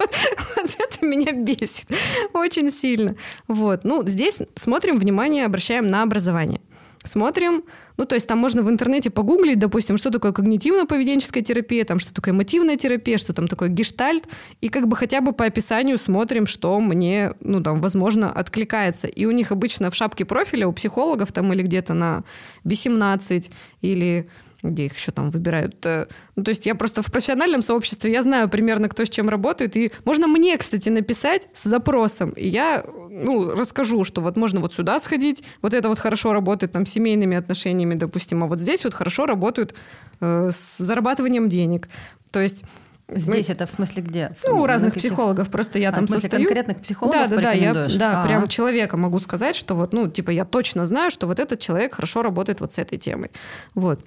[0.56, 1.86] вот это меня бесит
[2.32, 3.16] очень сильно.
[3.48, 3.84] Вот.
[3.84, 6.60] Ну, здесь смотрим, внимание обращаем на образование
[7.06, 7.64] смотрим,
[7.96, 12.14] ну, то есть там можно в интернете погуглить, допустим, что такое когнитивно-поведенческая терапия, там, что
[12.14, 14.24] такое эмотивная терапия, что там такое гештальт,
[14.60, 19.06] и как бы хотя бы по описанию смотрим, что мне, ну, там, возможно, откликается.
[19.06, 22.24] И у них обычно в шапке профиля у психологов там или где-то на
[22.64, 23.50] B17
[23.82, 24.28] или
[24.70, 25.84] где их еще там выбирают.
[25.84, 29.28] Э, ну, то есть я просто в профессиональном сообществе, я знаю примерно, кто с чем
[29.28, 34.60] работает, и можно мне, кстати, написать с запросом, и я ну, расскажу, что вот можно
[34.60, 38.60] вот сюда сходить, вот это вот хорошо работает там с семейными отношениями, допустим, а вот
[38.60, 39.74] здесь вот хорошо работают
[40.20, 41.88] э, с зарабатыванием денег.
[42.30, 42.64] То есть
[43.08, 43.54] Здесь мы...
[43.54, 44.36] это в смысле где?
[44.44, 45.10] Ну, у разных каких...
[45.10, 45.48] психологов.
[45.48, 46.44] Просто я а, там в смысле состою.
[46.44, 47.52] конкретных психологов Да, да, да.
[47.52, 48.26] Я, да, А-а-а.
[48.26, 51.94] прям человека могу сказать, что вот, ну, типа, я точно знаю, что вот этот человек
[51.94, 53.30] хорошо работает вот с этой темой.
[53.74, 54.00] Вот.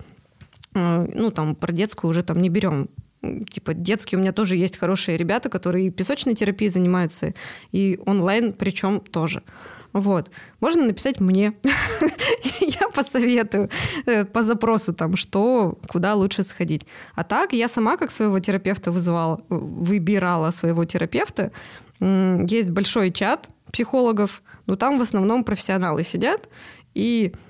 [0.74, 2.90] Э, ну, там, про детскую уже там не берем.
[3.22, 7.34] Типа, детские у меня тоже есть хорошие ребята, которые и песочной терапией занимаются,
[7.74, 9.44] и онлайн причем тоже.
[9.92, 10.30] Вот.
[10.62, 11.54] Можно написать мне.
[12.62, 13.70] я посоветую
[14.06, 16.86] э, по запросу, там, что, куда лучше сходить.
[17.16, 21.52] А так, я сама как своего терапевта вызывала, выбирала своего терапевта.
[22.00, 26.48] Есть большой чат психологов, но там в основном профессионалы сидят,
[26.94, 27.49] и Э,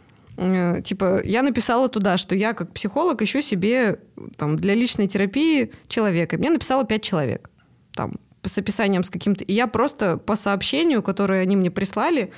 [0.84, 4.00] типа, я написала туда, что я как психолог ищу себе
[4.38, 6.38] там, для личной терапии человека.
[6.38, 7.50] Мне написало пять человек.
[7.94, 9.44] Там, с описанием с каким-то...
[9.44, 12.32] И я просто по сообщению, которое они мне прислали,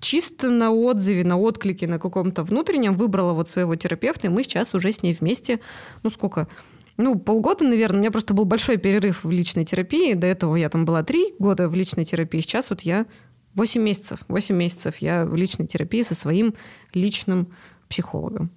[0.00, 4.74] чисто на отзыве, на отклике на каком-то внутреннем выбрала вот своего терапевта, и мы сейчас
[4.74, 5.60] уже с ней вместе,
[6.02, 6.48] ну сколько,
[6.96, 7.98] ну, полгода, наверное.
[7.98, 10.14] У меня просто был большой перерыв в личной терапии.
[10.14, 12.40] До этого я там была три года в личной терапии.
[12.40, 13.06] Сейчас вот я
[13.54, 14.20] 8 месяцев.
[14.28, 16.54] 8 месяцев я в личной терапии со своим
[16.94, 17.48] личным
[17.88, 18.50] психологом.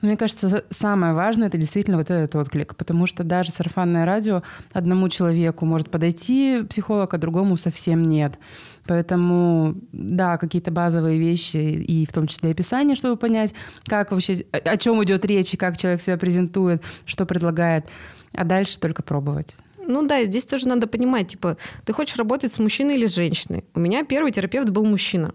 [0.00, 5.08] Мне кажется, самое важное это действительно вот этот отклик, потому что даже сарафанное радио одному
[5.08, 8.38] человеку может подойти психолог, а другому совсем нет.
[8.86, 13.54] Поэтому, да, какие-то базовые вещи, и в том числе описание, чтобы понять,
[13.86, 17.86] как вообще, о чем идет речь, и как человек себя презентует, что предлагает,
[18.32, 19.56] а дальше только пробовать.
[19.86, 23.64] Ну да, здесь тоже надо понимать, типа, ты хочешь работать с мужчиной или с женщиной?
[23.74, 25.34] У меня первый терапевт был мужчина.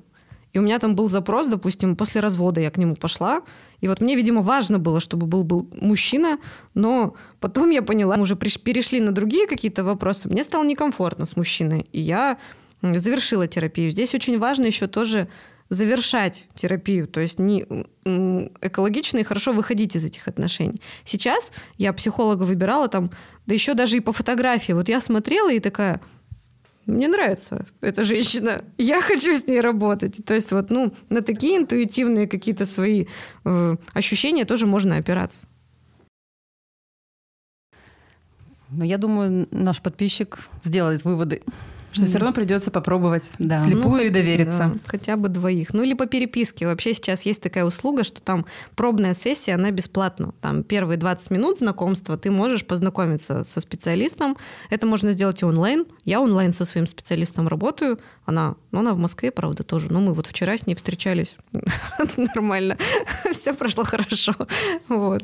[0.54, 3.42] И у меня там был запрос, допустим, после развода я к нему пошла.
[3.82, 6.40] И вот мне, видимо, важно было, чтобы был, был мужчина,
[6.74, 11.36] но потом я поняла, мы уже перешли на другие какие-то вопросы, мне стало некомфортно с
[11.36, 11.86] мужчиной.
[11.92, 12.38] И я
[12.82, 13.92] завершила терапию.
[13.92, 15.28] Здесь очень важно еще тоже
[15.70, 17.66] завершать терапию, то есть не
[18.62, 20.82] экологично и хорошо выходить из этих отношений.
[21.04, 23.12] Сейчас я психолога выбирала там,
[23.46, 24.74] да еще даже и по фотографии.
[24.74, 26.00] Вот я смотрела и такая,
[26.86, 30.24] мне нравится эта женщина, я хочу с ней работать.
[30.26, 33.08] То есть вот, ну, на такие интуитивные какие-то свои
[33.44, 35.50] э, ощущения тоже можно опираться.
[38.70, 41.42] Но я думаю, наш подписчик сделает выводы.
[41.92, 43.58] Что все равно придется попробовать да.
[43.58, 44.72] слепую ну, и довериться.
[44.74, 45.74] Да, хотя бы двоих.
[45.74, 46.68] Ну или по переписке.
[46.68, 48.46] Вообще сейчас есть такая услуга, что там
[48.76, 50.34] пробная сессия, она бесплатна.
[50.42, 54.38] Там первые 20 минут знакомства ты можешь познакомиться со специалистом.
[54.70, 55.86] Это можно сделать и онлайн.
[56.06, 58.00] Я онлайн со своим специалистом работаю.
[58.26, 59.88] Она, ну она в Москве, правда, тоже.
[59.92, 61.38] Но мы вот вчера с ней встречались.
[62.18, 62.78] Нормально.
[63.32, 64.34] Все прошло хорошо.
[64.88, 65.24] Вот.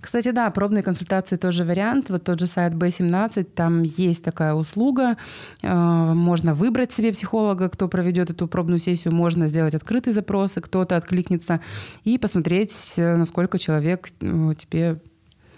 [0.00, 2.10] Кстати, да, пробные консультации тоже вариант.
[2.10, 5.16] Вот тот же сайт B17, там есть такая услуга
[5.62, 10.96] э, можно выбрать себе психолога, кто проведет эту пробную сессию, можно сделать открытые запросы, кто-то
[10.96, 11.60] откликнется
[12.04, 15.00] и посмотреть, насколько человек ну, тебе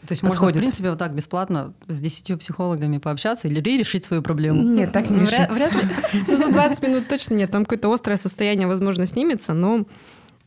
[0.06, 0.42] то есть подходит.
[0.42, 4.62] можно, в принципе, вот так бесплатно с десятью психологами пообщаться или решить свою проблему?
[4.62, 5.48] Нет, так не решится.
[5.50, 5.90] Вряд, вряд ли.
[6.28, 7.50] Ну, за 20 минут точно нет.
[7.50, 9.86] Там какое-то острое состояние, возможно, снимется, но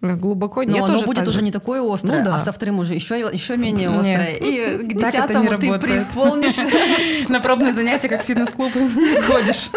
[0.01, 2.35] глубоко Но оно будет так уже не такое острое, ну, да.
[2.37, 4.35] а со вторым уже еще, еще менее острое.
[4.35, 5.81] И к десятому ты работает.
[5.81, 7.29] преисполнишься.
[7.29, 9.69] На пробное занятие, как фитнес-клуб, не сходишь.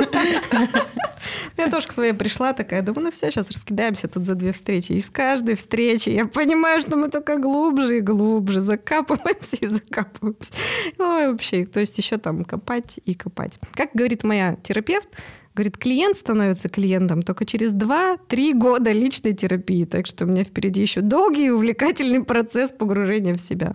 [1.56, 4.92] Я тоже к своей пришла такая, думаю, ну все, сейчас раскидаемся тут за две встречи.
[4.92, 10.52] И с каждой встречи я понимаю, что мы только глубже и глубже закапываемся и закапываемся.
[10.98, 13.59] Ой, вообще, то есть еще там копать и копать.
[13.74, 15.09] Как говорит моя терапевт,
[15.55, 19.85] Говорит, клиент становится клиентом только через 2-3 года личной терапии.
[19.85, 23.75] Так что у меня впереди еще долгий и увлекательный процесс погружения в себя.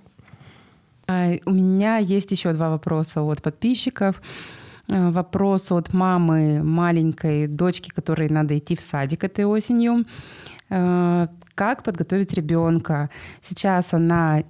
[1.07, 4.21] А, у меня есть еще два вопроса от подписчиков.
[4.89, 10.05] А, вопрос от мамы маленькой дочки, которой надо идти в садик этой осенью.
[10.69, 13.09] А, как подготовить ребенка?
[13.43, 14.43] Сейчас она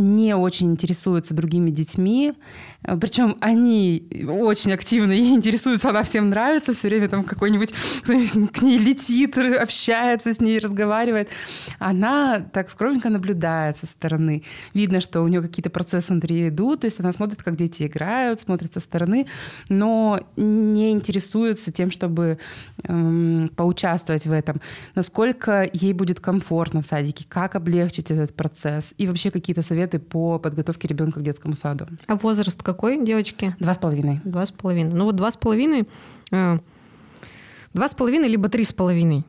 [0.00, 2.34] не очень интересуется другими детьми,
[2.82, 7.72] Э, Причем они очень активно ей интересуются, она всем нравится, все время там какой-нибудь
[8.52, 11.28] к ней летит, общается с ней, разговаривает.
[11.78, 14.42] Она так скромненько наблюдает со стороны.
[14.74, 18.40] Видно, что у нее какие-то процессы внутри идут, то есть она смотрит, как дети играют,
[18.40, 19.26] смотрит со стороны,
[19.68, 22.38] но не интересуется тем, чтобы
[22.84, 24.60] эм, поучаствовать в этом.
[24.94, 30.38] Насколько ей будет комфортно в садике, как облегчить этот процесс и вообще какие-то советы по
[30.38, 31.86] подготовке ребенка к детскому саду.
[32.06, 33.54] А возраст какой девочки?
[33.58, 34.20] Два с половиной.
[34.24, 34.94] Два с половиной.
[34.94, 35.88] Ну вот два с половиной,
[36.30, 36.58] э,
[37.74, 39.24] два с половиной либо три с половиной.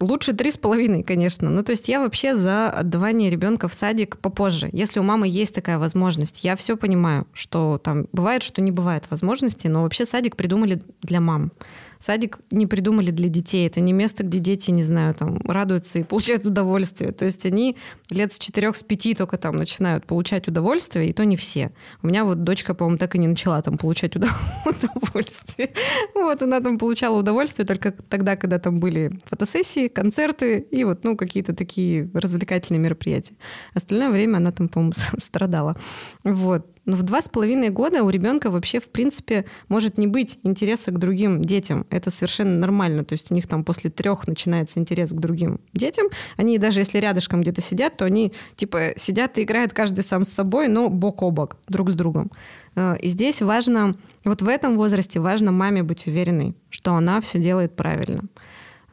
[0.00, 1.48] Лучше три с половиной, конечно.
[1.48, 4.68] Ну, то есть я вообще за отдавание ребенка в садик попозже.
[4.72, 9.04] Если у мамы есть такая возможность, я все понимаю, что там бывает, что не бывает
[9.10, 11.52] возможности, но вообще садик придумали для мам.
[12.02, 13.64] Садик не придумали для детей.
[13.68, 17.12] Это не место, где дети, не знаю, там радуются и получают удовольствие.
[17.12, 17.76] То есть они
[18.10, 21.70] лет с четырех, с пяти только там начинают получать удовольствие, и то не все.
[22.02, 24.16] У меня вот дочка, по-моему, так и не начала там получать
[24.66, 25.72] удовольствие.
[26.16, 31.16] Вот, она там получала удовольствие только тогда, когда там были фотосессии, концерты и вот, ну,
[31.16, 33.36] какие-то такие развлекательные мероприятия.
[33.74, 35.76] Остальное время она там, по-моему, страдала.
[36.24, 36.66] Вот.
[36.84, 40.90] Но в два с половиной года у ребенка вообще, в принципе, может не быть интереса
[40.90, 41.86] к другим детям.
[41.90, 43.04] Это совершенно нормально.
[43.04, 46.08] То есть у них там после трех начинается интерес к другим детям.
[46.36, 50.30] Они даже если рядышком где-то сидят, то они типа сидят и играют каждый сам с
[50.30, 52.30] собой, но бок о бок, друг с другом.
[52.74, 57.38] Э, и здесь важно, вот в этом возрасте важно маме быть уверенной, что она все
[57.38, 58.22] делает правильно.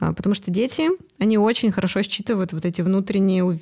[0.00, 3.58] А, потому что дети, они очень хорошо считывают вот эти внутренние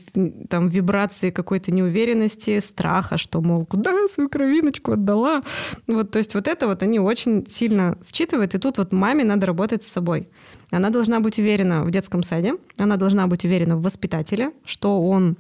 [0.49, 5.43] там, вибрации какой-то неуверенности, страха, что, мол, куда свою кровиночку отдала.
[5.89, 9.47] Вот, то есть вот это вот они очень сильно считывают, и тут вот маме надо
[9.47, 10.29] работать с собой.
[10.71, 15.37] Она должна быть уверена в детском саде, она должна быть уверена в воспитателе, что он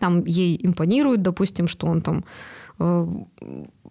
[0.00, 2.24] там ей импонирует, допустим, что он там
[2.78, 3.06] э,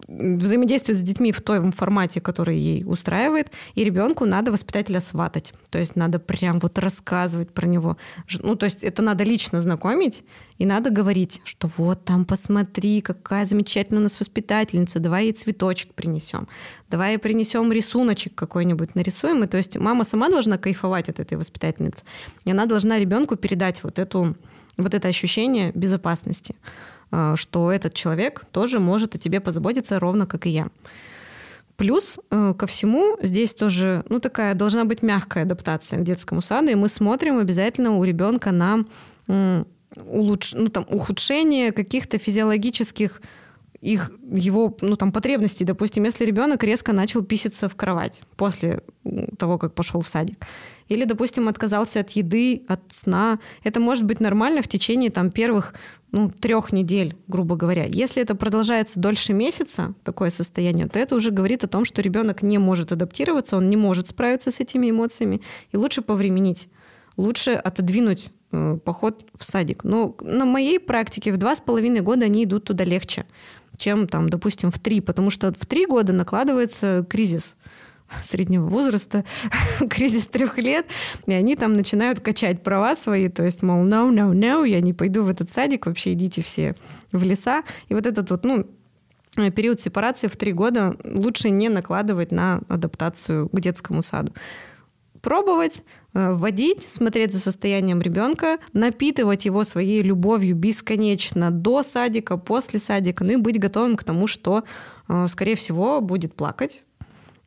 [0.07, 5.53] взаимодействует с детьми в том формате, который ей устраивает, и ребенку надо воспитателя сватать.
[5.69, 7.97] То есть надо прям вот рассказывать про него.
[8.39, 10.23] Ну, то есть это надо лично знакомить,
[10.57, 15.93] и надо говорить, что вот там посмотри, какая замечательная у нас воспитательница, давай ей цветочек
[15.93, 16.47] принесем,
[16.89, 19.43] давай ей принесем рисуночек какой-нибудь нарисуем.
[19.43, 22.03] И то есть мама сама должна кайфовать от этой воспитательницы,
[22.45, 24.35] и она должна ребенку передать вот эту
[24.77, 26.55] вот это ощущение безопасности.
[27.13, 30.67] Э, что этот человек тоже может о тебе позаботиться ровно как и я.
[31.77, 36.69] Плюс э, ко всему здесь тоже, ну, такая должна быть мягкая адаптация к детскому саду,
[36.69, 38.85] и мы смотрим обязательно у ребенка на
[39.95, 40.53] улуч...
[40.55, 43.21] ну, там, ухудшение каких-то физиологических
[43.79, 45.65] их, его ну, там, потребностей.
[45.65, 48.81] Допустим, если ребенок резко начал писиться в кровать после
[49.37, 50.45] того, как пошел в садик.
[50.89, 53.39] Или, допустим, отказался от еды, от сна.
[53.63, 55.73] Это может быть нормально в течение там, первых
[56.11, 57.85] ну, трех недель, грубо говоря.
[57.85, 62.43] Если это продолжается дольше месяца, такое состояние, то это уже говорит о том, что ребенок
[62.43, 66.69] не может адаптироваться, он не может справиться с этими эмоциями, и лучше повременить,
[67.17, 69.83] лучше отодвинуть э, поход в садик.
[69.83, 73.25] Но на моей практике в два с половиной года они идут туда легче
[73.77, 77.55] чем, там, допустим, в три, потому что в три года накладывается кризис
[78.23, 79.23] среднего возраста,
[79.89, 80.85] кризис трех лет,
[81.25, 84.93] и они там начинают качать права свои, то есть, мол, no, no, no, я не
[84.93, 86.75] пойду в этот садик, вообще идите все
[87.11, 87.63] в леса.
[87.89, 88.65] И вот этот вот, ну,
[89.51, 94.33] период сепарации в три года лучше не накладывать на адаптацию к детскому саду
[95.23, 95.81] пробовать,
[96.13, 103.23] э, вводить, смотреть за состоянием ребенка, напитывать его своей любовью бесконечно до садика, после садика,
[103.23, 104.63] ну и быть готовым к тому, что,
[105.07, 106.83] э, скорее всего, будет плакать.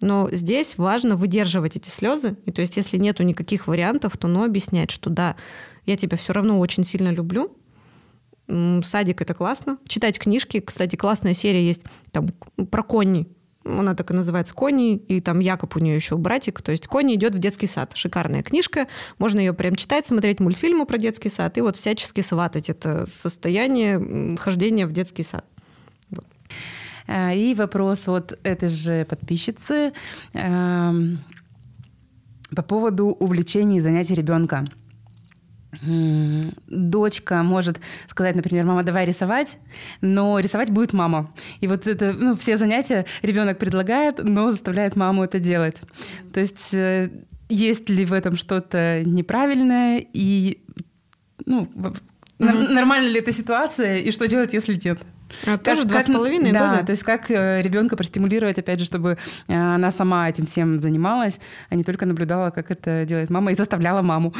[0.01, 2.37] Но здесь важно выдерживать эти слезы.
[2.45, 5.37] И то есть, если нету никаких вариантов, то ну объяснять, что да,
[5.87, 7.57] я тебя все равно очень сильно люблю.
[8.49, 9.79] Садик это классно.
[9.89, 10.61] Читать книжки.
[10.61, 11.83] Кстати, классная серия есть
[12.13, 12.29] там
[12.71, 13.27] про кони
[13.67, 17.15] она так и называется «Кони», и там Якоб у нее еще братик, то есть «Кони»
[17.15, 17.93] идет в детский сад.
[17.95, 18.87] Шикарная книжка,
[19.19, 24.37] можно ее прям читать, смотреть мультфильмы про детский сад и вот всячески сватать это состояние
[24.37, 25.45] хождения в детский сад.
[26.11, 26.27] Вот.
[27.07, 29.93] А, и вопрос от этой же подписчицы
[30.33, 31.19] эм,
[32.55, 34.67] по поводу увлечений и занятий ребенка
[35.83, 39.59] дочка может сказать, например, мама, давай рисовать,
[40.01, 41.33] но рисовать будет мама.
[41.61, 45.81] И вот это, ну, все занятия ребенок предлагает, но заставляет маму это делать.
[46.33, 47.11] То есть э,
[47.49, 50.63] есть ли в этом что-то неправильное и
[51.45, 52.69] ну, mm-hmm.
[52.69, 55.01] нормальна ли эта ситуация и что делать, если нет?
[55.45, 56.78] А, тоже два с половиной года?
[56.78, 59.18] Да, то есть как э, ребенка простимулировать, опять же, чтобы
[59.49, 63.55] э, она сама этим всем занималась, а не только наблюдала, как это делает мама, и
[63.55, 64.34] заставляла маму.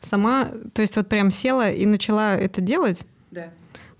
[0.00, 3.06] Сама, то есть вот прям села и начала это делать?
[3.30, 3.50] Да.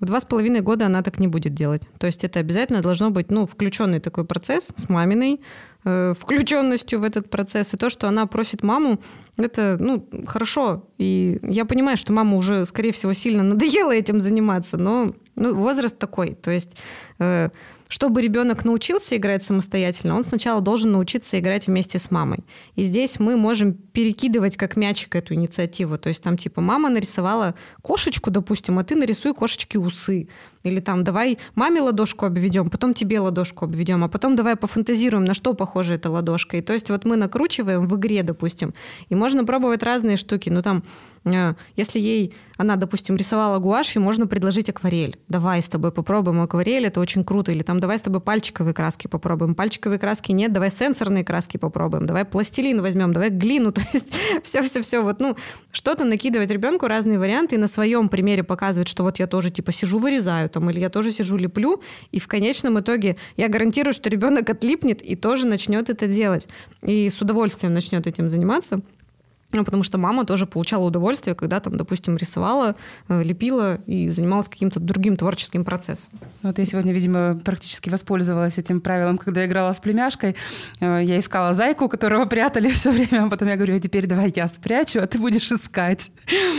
[0.00, 1.82] В два с половиной года она так не будет делать.
[1.98, 5.40] То есть это обязательно должно быть ну, включенный такой процесс с маминой,
[5.82, 7.72] включенностью в этот процесс.
[7.72, 9.00] И то, что она просит маму,
[9.36, 10.88] это ну, хорошо.
[10.98, 15.98] И я понимаю, что мама уже, скорее всего, сильно надоела этим заниматься, но ну, возраст
[15.98, 16.34] такой.
[16.34, 16.76] То есть
[17.18, 17.48] э,
[17.90, 22.44] чтобы ребенок научился играть самостоятельно, он сначала должен научиться играть вместе с мамой.
[22.76, 25.98] И здесь мы можем перекидывать как мячик эту инициативу.
[25.98, 30.28] То есть там типа мама нарисовала кошечку, допустим, а ты нарисуй кошечки усы.
[30.62, 35.34] Или там давай маме ладошку обведем, потом тебе ладошку обведем, а потом давай пофантазируем, на
[35.34, 36.58] что похожа эта ладошка.
[36.58, 38.74] И то есть вот мы накручиваем в игре, допустим,
[39.08, 40.50] и можно пробовать разные штуки.
[40.50, 40.82] Ну там,
[41.76, 45.18] если ей, она, допустим, рисовала гуашью, можно предложить акварель.
[45.28, 47.52] Давай с тобой попробуем акварель, это очень круто.
[47.52, 49.54] Или там давай с тобой пальчиковые краски попробуем.
[49.54, 52.06] Пальчиковые краски нет, давай сенсорные краски попробуем.
[52.06, 53.72] Давай пластилин возьмем, давай глину.
[53.72, 54.12] То есть
[54.42, 55.02] все-все-все.
[55.02, 55.36] Вот, ну,
[55.72, 59.72] что-то накидывать ребенку, разные варианты, и на своем примере показывать, что вот я тоже типа
[59.72, 64.08] сижу, вырезаю, там, или я тоже сижу, леплю, и в конечном итоге я гарантирую, что
[64.08, 66.48] ребенок отлипнет и тоже начнет это делать.
[66.82, 68.80] И с удовольствием начнет этим заниматься.
[69.52, 72.76] Ну, потому что мама тоже получала удовольствие, когда там, допустим, рисовала,
[73.08, 76.12] э, лепила и занималась каким-то другим творческим процессом.
[76.42, 80.36] Вот я сегодня, видимо, практически воспользовалась этим правилом, когда играла с племяшкой.
[80.78, 84.32] Э, я искала зайку, которого прятали все время, а потом я говорю, а теперь давай
[84.36, 86.10] я спрячу, а ты будешь искать.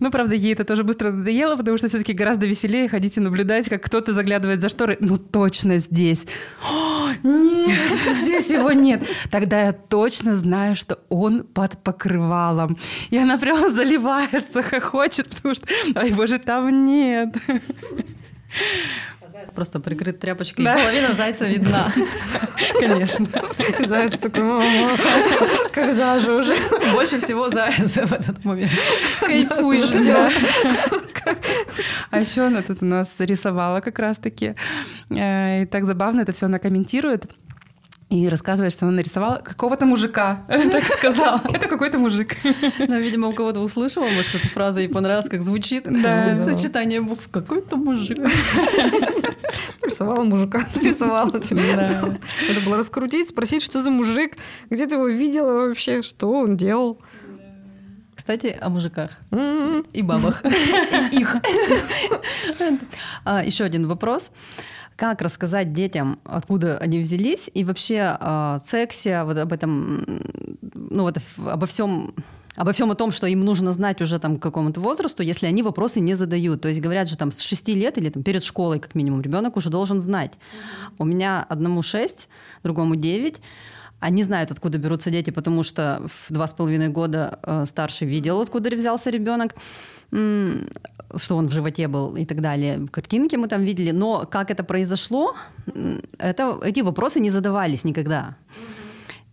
[0.00, 3.68] Ну, правда, ей это тоже быстро надоело, потому что все-таки гораздо веселее ходить и наблюдать,
[3.68, 4.96] как кто-то заглядывает за шторы.
[5.00, 6.26] Ну, точно здесь.
[6.62, 7.78] О, нет,
[8.22, 9.02] здесь его нет.
[9.30, 12.76] Тогда я точно знаю, что он под покрывалом покрывалом.
[13.10, 17.34] И она прямо заливается, хохочет, потому что, ай, боже, там нет.
[19.32, 20.74] Заяц просто прикрыт тряпочкой, да?
[20.74, 21.92] и половина зайца видна.
[22.80, 23.28] Конечно.
[23.86, 24.42] Заяц такой,
[25.72, 26.54] когда же уже?
[26.92, 28.72] Больше всего заяц в этот момент.
[29.20, 30.32] Кайфует, ждет.
[32.10, 34.54] А еще она тут у нас рисовала как раз-таки.
[35.10, 37.26] Э, и так забавно это все она комментирует.
[38.10, 41.42] И рассказывает, что она нарисовала какого-то мужика, так сказала.
[41.52, 42.36] Это какой-то мужик.
[42.78, 45.84] Ну, видимо, у кого-то услышала, может, эта фраза ей понравилась, как звучит.
[45.84, 46.34] Да.
[46.38, 47.28] Сочетание букв.
[47.30, 48.18] Какой-то мужик.
[49.82, 51.30] Рисовала мужика, нарисовала.
[51.32, 54.38] Надо было раскрутить, спросить, что за мужик,
[54.70, 56.98] где ты его видела вообще, что он делал.
[58.14, 59.86] Кстати, о мужиках М-м.
[59.92, 60.42] и бабах.
[61.12, 61.36] И их.
[63.24, 64.30] А, Еще один вопрос.
[64.98, 70.04] Как рассказать детям, откуда они взялись, и вообще о сексе, вот об этом,
[70.74, 72.12] ну вот обо всем
[72.56, 75.62] обо всем о том, что им нужно знать уже там к какому-то возрасту, если они
[75.62, 76.62] вопросы не задают.
[76.62, 79.56] То есть говорят же там с 6 лет или там перед школой как минимум ребенок
[79.56, 80.32] уже должен знать.
[80.98, 82.28] У меня одному 6,
[82.64, 83.40] другому 9.
[84.00, 88.40] Они знают, откуда берутся дети, потому что в два с половиной года э, старший видел,
[88.40, 89.54] откуда взялся ребенок,
[90.12, 90.68] м,
[91.16, 92.86] что он в животе был и так далее.
[92.92, 93.90] Картинки мы там видели.
[93.92, 95.34] Но как это произошло,
[96.18, 98.36] это, эти вопросы не задавались никогда.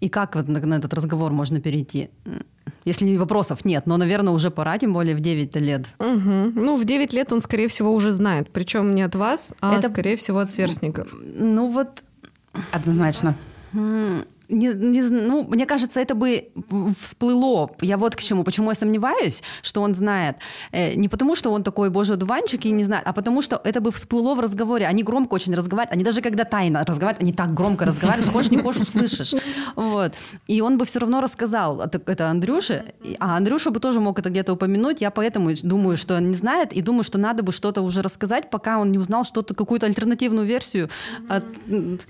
[0.01, 2.09] И как вот на, на этот разговор можно перейти?
[2.86, 5.86] Если вопросов нет, но, наверное, уже пора, тем более в 9 лет.
[5.99, 6.53] Мгм.
[6.55, 8.51] Ну, в 9 лет он, скорее всего, уже знает.
[8.51, 11.13] Причем не от вас, а, Это- скорее всего, от сверстников.
[11.24, 12.03] Ну вот
[12.72, 13.36] Однозначно.
[14.49, 16.49] Не, не ну, мне кажется, это бы
[17.01, 17.71] всплыло.
[17.81, 18.43] Я вот к чему.
[18.43, 20.37] Почему я сомневаюсь, что он знает.
[20.71, 23.81] Э, не потому, что он такой божий одуванчик и не знает, а потому, что это
[23.81, 24.87] бы всплыло в разговоре.
[24.87, 25.93] Они громко очень разговаривают.
[25.93, 29.33] Они даже когда тайно разговаривают, они так громко разговаривают, хочешь, не хочешь, услышишь.
[29.75, 30.13] Вот.
[30.47, 32.85] И он бы все равно рассказал это, Андрюше.
[33.19, 35.01] А Андрюша бы тоже мог это где-то упомянуть.
[35.01, 36.73] Я поэтому думаю, что он не знает.
[36.73, 40.45] И думаю, что надо бы что-то уже рассказать, пока он не узнал что-то, какую-то альтернативную
[40.45, 40.89] версию
[41.29, 41.43] от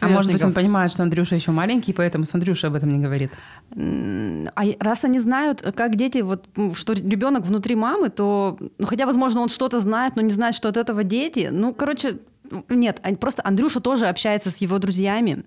[0.01, 3.03] А может быть, он понимает, что Андрюша еще маленький, поэтому с Андрюшей об этом не
[3.03, 3.31] говорит.
[3.71, 6.45] А раз они знают, как дети, вот,
[6.75, 10.69] что ребенок внутри мамы, то, ну, хотя, возможно, он что-то знает, но не знает, что
[10.69, 11.49] от этого дети.
[11.51, 12.17] Ну, короче,
[12.69, 15.43] нет, ан- просто Андрюша тоже общается с его друзьями.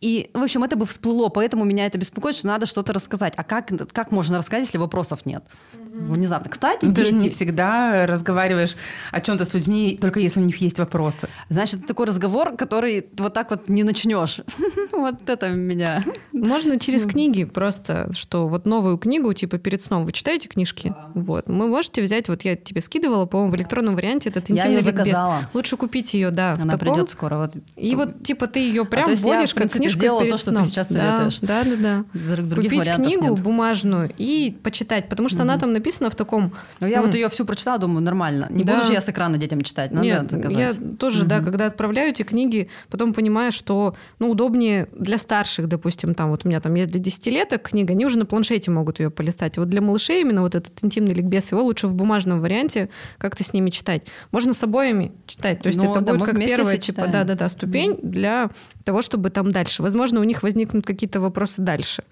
[0.00, 3.32] И, в общем, это бы всплыло, поэтому меня это беспокоит, что надо что-то рассказать.
[3.36, 5.42] А как, как можно рассказать, если вопросов нет?
[5.74, 6.50] Внезапно.
[6.50, 8.76] Кстати, Ну, Ты же не всегда разговариваешь
[9.10, 11.28] о чем-то с людьми, только если у них есть вопросы.
[11.48, 14.40] Знаешь, это такой разговор, который вот так вот не начнешь.
[14.92, 16.02] Вот это меня.
[16.32, 20.92] Можно через книги просто, что вот новую книгу, типа перед сном вы читаете книжки?
[21.14, 21.46] Вот.
[21.46, 24.84] Вы можете взять, вот я тебе скидывала, по-моему, в электронном варианте этот интимный ликбез.
[24.84, 25.48] заказала.
[25.54, 26.56] Лучше купить ее, да.
[26.60, 27.50] Она придет скоро.
[27.76, 30.38] И вот типа ты ее прям А я, вводишь как принципе, книжку сделала перед то,
[30.38, 30.64] что ты сном.
[30.66, 31.38] сейчас Да, советуешь.
[31.40, 32.40] Да, да, да.
[32.42, 33.40] Других Купить книгу нет.
[33.40, 36.52] бумажную и почитать, потому что она там написана в таком.
[36.80, 38.46] Ну, я м, вот ее всю прочитала, думаю, нормально.
[38.50, 38.74] Не Да.
[38.74, 42.22] буду же я с экрана детям читать, надо Нет, я тоже, да, когда отправляю эти
[42.22, 46.90] книги, потом понимаю, что ну, удобнее для старших, допустим, там вот у меня там есть
[46.90, 49.58] для десятилеток книга, они уже на планшете могут ее полистать.
[49.58, 53.44] А вот для малышей именно вот этот интимный ликбез, его лучше в бумажном варианте как-то
[53.44, 54.02] с ними читать.
[54.30, 55.60] Можно с обоими читать.
[55.62, 58.50] То есть Ну, это да, будет как первая, типа, да-да-да, ступень для
[58.84, 59.77] того, чтобы там дальше.
[59.82, 62.04] Возможно, у них возникнут какие-то вопросы дальше.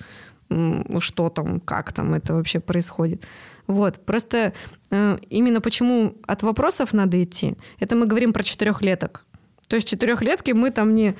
[1.01, 3.25] Что там, как там это вообще происходит.
[3.67, 3.99] Вот.
[4.07, 4.53] Просто
[4.91, 9.25] э, именно почему от вопросов надо идти, это мы говорим про четырехлеток.
[9.69, 11.17] То есть четырехлетки мы там не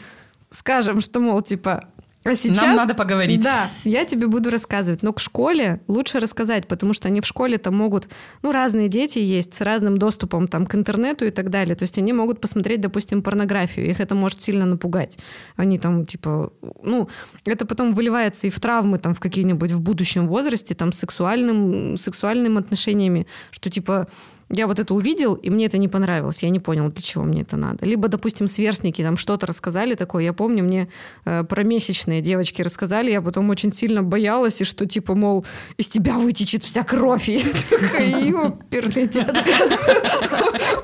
[0.51, 1.89] скажем, что, мол, типа,
[2.27, 2.77] а сейчас...
[2.77, 3.41] надо поговорить.
[3.41, 5.03] Да, я тебе буду рассказывать.
[5.03, 8.09] Но к школе лучше рассказать, потому что они в школе там могут...
[8.43, 11.75] Ну, разные дети есть с разным доступом там, к интернету и так далее.
[11.75, 13.89] То есть они могут посмотреть, допустим, порнографию.
[13.89, 15.19] Их это может сильно напугать.
[15.57, 16.53] Они там, типа...
[16.83, 17.09] Ну,
[17.45, 21.97] это потом выливается и в травмы там в какие-нибудь в будущем возрасте, там, с сексуальным,
[21.97, 24.09] сексуальными отношениями, что, типа,
[24.49, 26.43] я вот это увидел, и мне это не понравилось.
[26.43, 27.85] Я не понял, для чего мне это надо.
[27.85, 30.23] Либо, допустим, сверстники там что-то рассказали такое.
[30.23, 30.89] Я помню, мне
[31.25, 35.45] э, про месячные девочки рассказали, я потом очень сильно боялась, и что, типа, мол,
[35.77, 37.29] из тебя вытечет вся кровь.
[37.29, 39.45] И я такая, ёперный дядя.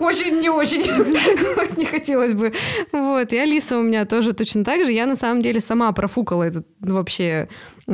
[0.01, 0.83] Очень не очень
[1.77, 2.53] не хотелось бы.
[2.91, 3.33] Вот.
[3.33, 4.93] И Алиса у меня тоже точно так же.
[4.93, 7.49] Я на самом деле сама профукала этот вообще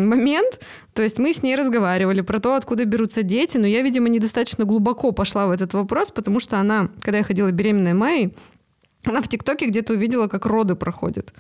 [0.07, 0.61] момент.
[0.95, 4.65] То есть мы с ней разговаривали про то, откуда берутся дети, но я, видимо, недостаточно
[4.65, 8.35] глубоко пошла в этот вопрос, потому что она, когда я ходила беременная Майей,
[9.05, 11.33] она в ТикТоке где-то увидела, как роды проходят.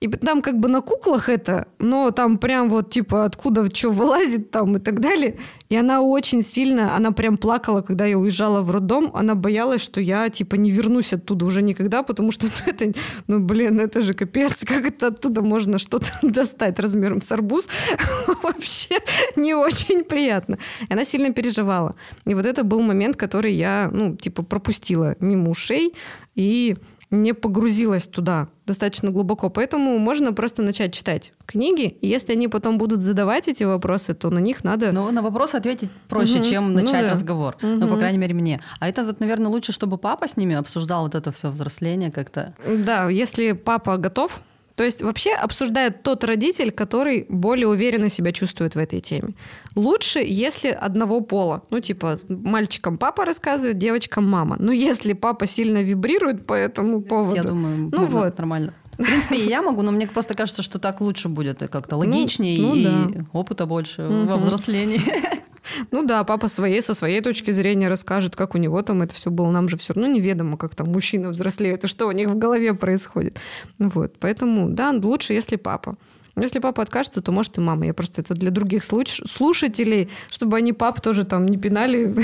[0.00, 4.52] И там как бы на куклах это, но там прям вот типа откуда что вылазит
[4.52, 5.38] там и так далее.
[5.70, 9.10] И она очень сильно, она прям плакала, когда я уезжала в роддом.
[9.12, 12.92] Она боялась, что я типа не вернусь оттуда уже никогда, потому что ну, это,
[13.26, 17.68] ну блин, это же капец, как это оттуда можно что-то достать размером с арбуз.
[18.42, 18.96] Вообще
[19.34, 20.58] не очень приятно.
[20.88, 21.96] И она сильно переживала.
[22.24, 25.92] И вот это был момент, который я, ну, типа пропустила мимо ушей.
[26.36, 26.76] И
[27.10, 29.48] не погрузилась туда достаточно глубоко.
[29.48, 31.96] Поэтому можно просто начать читать книги.
[32.02, 34.92] И если они потом будут задавать эти вопросы, то на них надо...
[34.92, 36.44] Ну, на вопросы ответить проще, угу.
[36.44, 37.14] чем начать ну, да.
[37.14, 37.56] разговор.
[37.56, 37.66] Угу.
[37.66, 38.60] Ну, по крайней мере, мне.
[38.78, 42.54] А это вот, наверное, лучше, чтобы папа с ними обсуждал вот это все взросление как-то.
[42.84, 44.42] Да, если папа готов,
[44.78, 49.34] то есть вообще обсуждает тот родитель, который более уверенно себя чувствует в этой теме.
[49.74, 51.64] Лучше, если одного пола.
[51.70, 54.54] Ну, типа, мальчикам папа рассказывает, девочкам мама.
[54.60, 57.34] Ну, если папа сильно вибрирует по этому поводу.
[57.34, 58.38] Я думаю, ну, вот.
[58.38, 58.72] нормально.
[58.92, 61.98] В принципе, и я могу, но мне просто кажется, что так лучше будет, как-то ну,
[61.98, 63.24] логичнее ну, ну, и да.
[63.32, 64.28] опыта больше угу.
[64.28, 65.00] во взрослении.
[65.90, 69.30] Ну да, папа своей, со своей точки зрения расскажет, как у него там это все
[69.30, 69.50] было.
[69.50, 72.74] Нам же все равно неведомо, как там мужчины взрослеют и что у них в голове
[72.74, 73.38] происходит.
[73.78, 75.96] Вот, поэтому, да, лучше, если папа.
[76.38, 77.86] Но если папа откажется, то может и мама.
[77.86, 82.06] Я просто это для других слушателей, чтобы они пап тоже там не пинали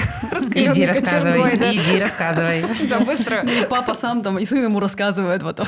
[0.54, 1.74] Иди рассказывай, да.
[1.74, 2.64] иди рассказывай.
[2.88, 3.44] Да, быстро.
[3.68, 5.66] Папа сам там и сын ему рассказывает потом.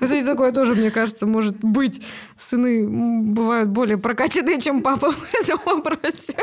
[0.00, 2.00] Кстати, такое тоже, мне кажется, может быть.
[2.36, 2.86] Сыны
[3.32, 6.34] бывают более прокачанные, чем папа в этом вопросе.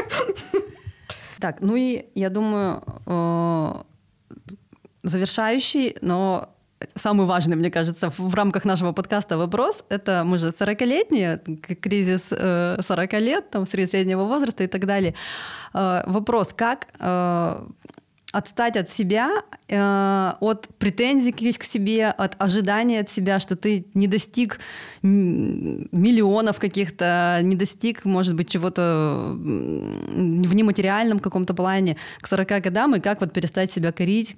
[1.39, 3.74] Так, ну и я думаю, э,
[5.03, 6.53] завершающий, но
[6.95, 9.84] самый важный, мне кажется, в рамках нашего подкаста вопрос.
[9.89, 11.39] Это мы же 40-летние,
[11.81, 15.13] кризис 40 э, лет, там, среднего возраста и так далее.
[15.73, 17.65] Э, вопрос, как э,
[18.34, 24.07] отстать от себя, э, от претензий к себе, от ожидания от себя, что ты не
[24.07, 24.59] достиг
[25.03, 32.99] миллионов каких-то, не достиг, может быть, чего-то в нематериальном каком-то плане к 40 годам, и
[32.99, 34.36] как вот перестать себя корить,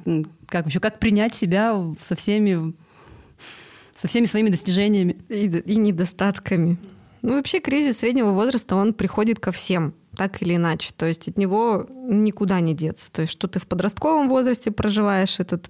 [0.48, 2.74] как вообще, как принять себя со всеми
[3.96, 5.16] со всеми своими достижениями.
[5.30, 6.78] И, и недостатками.
[7.22, 10.92] Ну, вообще кризис среднего возраста, он приходит ко всем так или иначе.
[10.96, 13.12] То есть от него никуда не деться.
[13.12, 15.70] То есть что ты в подростковом возрасте проживаешь этот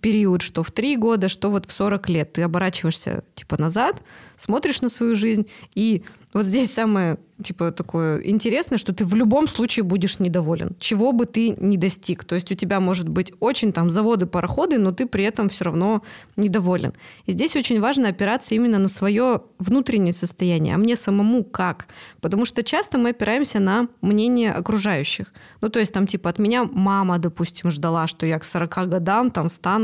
[0.00, 2.32] период, что в 3 года, что вот в 40 лет.
[2.32, 4.02] Ты оборачиваешься типа назад,
[4.36, 9.48] смотришь на свою жизнь и вот здесь самое, типа, такое интересное, что ты в любом
[9.48, 12.24] случае будешь недоволен, чего бы ты ни достиг.
[12.24, 15.64] То есть у тебя может быть очень там заводы, пароходы, но ты при этом все
[15.64, 16.02] равно
[16.36, 16.92] недоволен.
[17.24, 21.88] И здесь очень важно опираться именно на свое внутреннее состояние, а мне самому как.
[22.20, 25.32] Потому что часто мы опираемся на мнение окружающих.
[25.62, 29.30] Ну, то есть там, типа, от меня мама, допустим, ждала, что я к 40 годам
[29.30, 29.77] там стану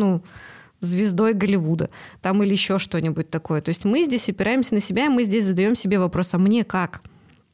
[0.81, 1.91] звездой Голливуда,
[2.21, 3.61] там или еще что-нибудь такое.
[3.61, 6.65] То есть мы здесь опираемся на себя, и мы здесь задаем себе вопрос, а мне
[6.65, 7.03] как?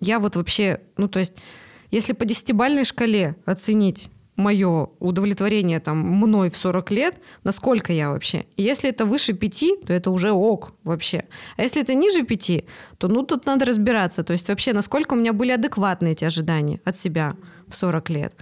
[0.00, 1.34] Я вот вообще, ну то есть,
[1.90, 8.46] если по десятибальной шкале оценить мое удовлетворение там мной в 40 лет, насколько я вообще.
[8.56, 11.24] Если это выше 5, то это уже ок вообще.
[11.56, 12.64] А если это ниже 5,
[12.98, 14.24] то ну тут надо разбираться.
[14.24, 17.36] То есть вообще, насколько у меня были адекватны эти ожидания от себя
[17.68, 18.34] в 40 лет.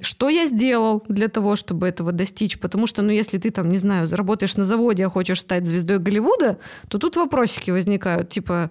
[0.00, 2.58] Что я сделал для того, чтобы этого достичь?
[2.58, 5.98] Потому что, ну, если ты там, не знаю, заработаешь на заводе, а хочешь стать звездой
[5.98, 6.58] Голливуда,
[6.88, 8.70] то тут вопросики возникают, типа,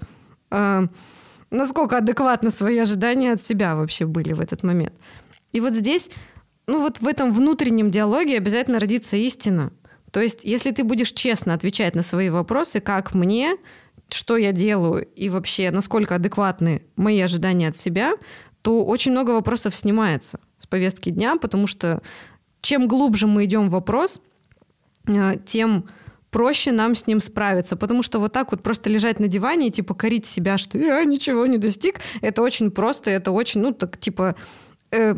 [0.49, 0.87] э,
[1.51, 4.93] насколько адекватно свои ожидания от себя вообще были в этот момент.
[5.51, 6.09] И вот здесь,
[6.65, 9.71] ну, вот в этом внутреннем диалоге обязательно родится истина.
[10.11, 13.55] То есть, если ты будешь честно отвечать на свои вопросы, как мне,
[14.09, 18.13] что я делаю и вообще насколько адекватны мои ожидания от себя,
[18.63, 22.01] то очень много вопросов снимается с повестки дня, потому что
[22.61, 24.21] чем глубже мы идем в вопрос,
[25.07, 25.85] э, тем
[26.31, 29.71] проще нам с ним справиться, потому что вот так вот просто лежать на диване и
[29.71, 33.97] типа корить себя, что я ничего не достиг, это очень просто, это очень, ну так
[33.97, 34.35] типа
[34.91, 35.15] э,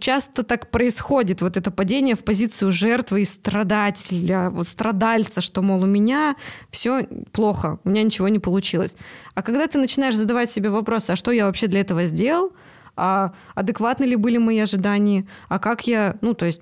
[0.00, 5.82] часто так происходит, вот это падение в позицию жертвы и страдателя, вот страдальца, что, мол,
[5.82, 6.36] у меня
[6.70, 8.96] все плохо, у меня ничего не получилось.
[9.34, 12.52] А когда ты начинаешь задавать себе вопросы, а что я вообще для этого сделал,
[12.96, 16.60] а адекватны ли были мои ожидания, а как я, ну, то есть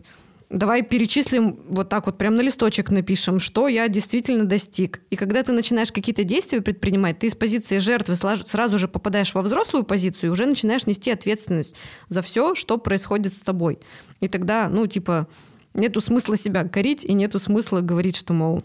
[0.52, 5.00] давай перечислим вот так вот, прям на листочек напишем, что я действительно достиг.
[5.10, 9.42] И когда ты начинаешь какие-то действия предпринимать, ты из позиции жертвы сразу же попадаешь во
[9.42, 11.76] взрослую позицию и уже начинаешь нести ответственность
[12.08, 13.78] за все, что происходит с тобой.
[14.20, 15.26] И тогда, ну, типа,
[15.74, 18.62] нету смысла себя корить и нету смысла говорить, что, мол,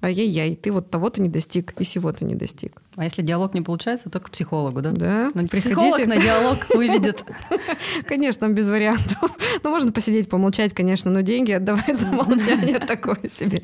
[0.00, 2.80] ай-яй-яй, ты вот того-то не достиг и всего-то не достиг.
[2.96, 4.92] А если диалог не получается, то к психологу, да?
[4.92, 5.30] Да.
[5.34, 7.24] Но психолог на диалог выведет.
[8.06, 9.18] Конечно, без вариантов.
[9.64, 13.62] Ну, можно посидеть, помолчать, конечно, но деньги отдавать за молчание такое себе.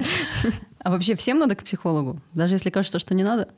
[0.81, 2.21] А вообще всем надо к психологу?
[2.33, 3.49] Даже если кажется, что не надо?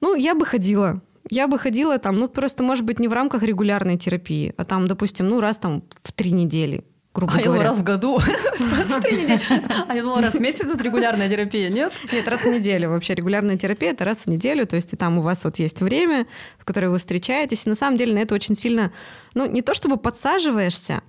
[0.00, 1.02] Ну, я бы ходила.
[1.28, 4.86] Я бы ходила там, ну, просто, может быть, не в рамках регулярной терапии, а там,
[4.86, 6.84] допустим, ну, раз там в три недели
[7.14, 7.64] грубо а говоря.
[7.64, 8.20] раз в году,
[9.02, 9.40] три недели.
[9.88, 11.92] А я думала, раз в месяц это регулярная терапия, нет?
[12.12, 12.90] Нет, раз в неделю.
[12.90, 15.80] Вообще регулярная терапия– это раз в неделю, то есть и там у вас вот есть
[15.80, 16.26] время,
[16.58, 17.66] в которое вы встречаетесь.
[17.66, 18.92] И на самом деле на это очень сильно,
[19.34, 21.02] ну, не то чтобы подсаживаешься,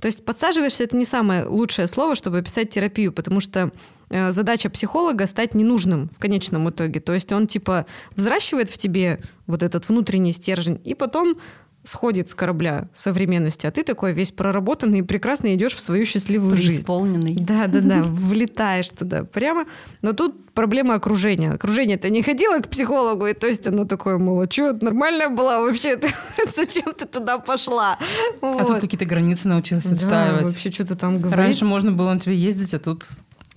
[0.00, 3.70] То есть подсаживаешься это не самое лучшее слово, чтобы описать терапию, потому что
[4.10, 7.00] э, задача психолога стать ненужным в конечном итоге.
[7.00, 7.86] То есть он типа
[8.16, 11.36] взращивает в тебе вот этот внутренний стержень, и потом
[11.84, 16.56] сходит с корабля современности, а ты такой весь проработанный и прекрасно идешь в свою счастливую
[16.56, 16.80] жизнь.
[16.80, 17.36] Исполненный.
[17.36, 19.66] Да, да, да, влетаешь туда прямо.
[20.02, 21.52] Но тут проблема окружения.
[21.52, 25.60] Окружение-то не ходило к психологу, и то есть оно такое, мол, а что, нормальная была
[25.60, 25.96] вообще?
[25.96, 26.08] Ты,
[26.50, 27.98] зачем ты туда пошла?
[28.40, 28.62] Вот.
[28.62, 30.40] А тут какие-то границы научилась отстаивать.
[30.40, 31.38] Да, вообще что-то там говорить.
[31.38, 33.06] Раньше можно было на тебе ездить, а тут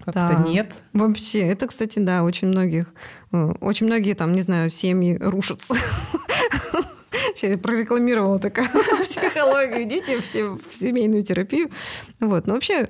[0.03, 0.49] как-то да.
[0.49, 0.73] нет.
[0.93, 2.87] Вообще, это, кстати, да, очень многих,
[3.31, 5.75] э, очень многие там, не знаю, семьи рушатся
[7.41, 8.67] Вообще прорекламировала такая
[9.03, 9.83] психологию.
[9.83, 11.69] Идите все в семейную терапию.
[12.19, 12.47] Вот.
[12.47, 12.89] Но вообще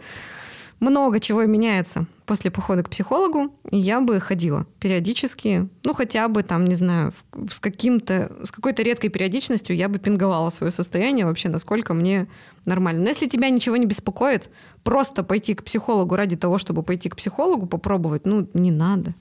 [0.79, 6.43] много чего меняется после похода к психологу, и я бы ходила периодически, ну хотя бы
[6.43, 7.13] там, не знаю,
[7.49, 12.27] с каким-то, с какой-то редкой периодичностью я бы пинговала свое состояние вообще, насколько мне
[12.65, 13.01] нормально.
[13.01, 14.49] Но если тебя ничего не беспокоит,
[14.83, 19.13] просто пойти к психологу ради того, чтобы пойти к психологу, попробовать, ну не надо.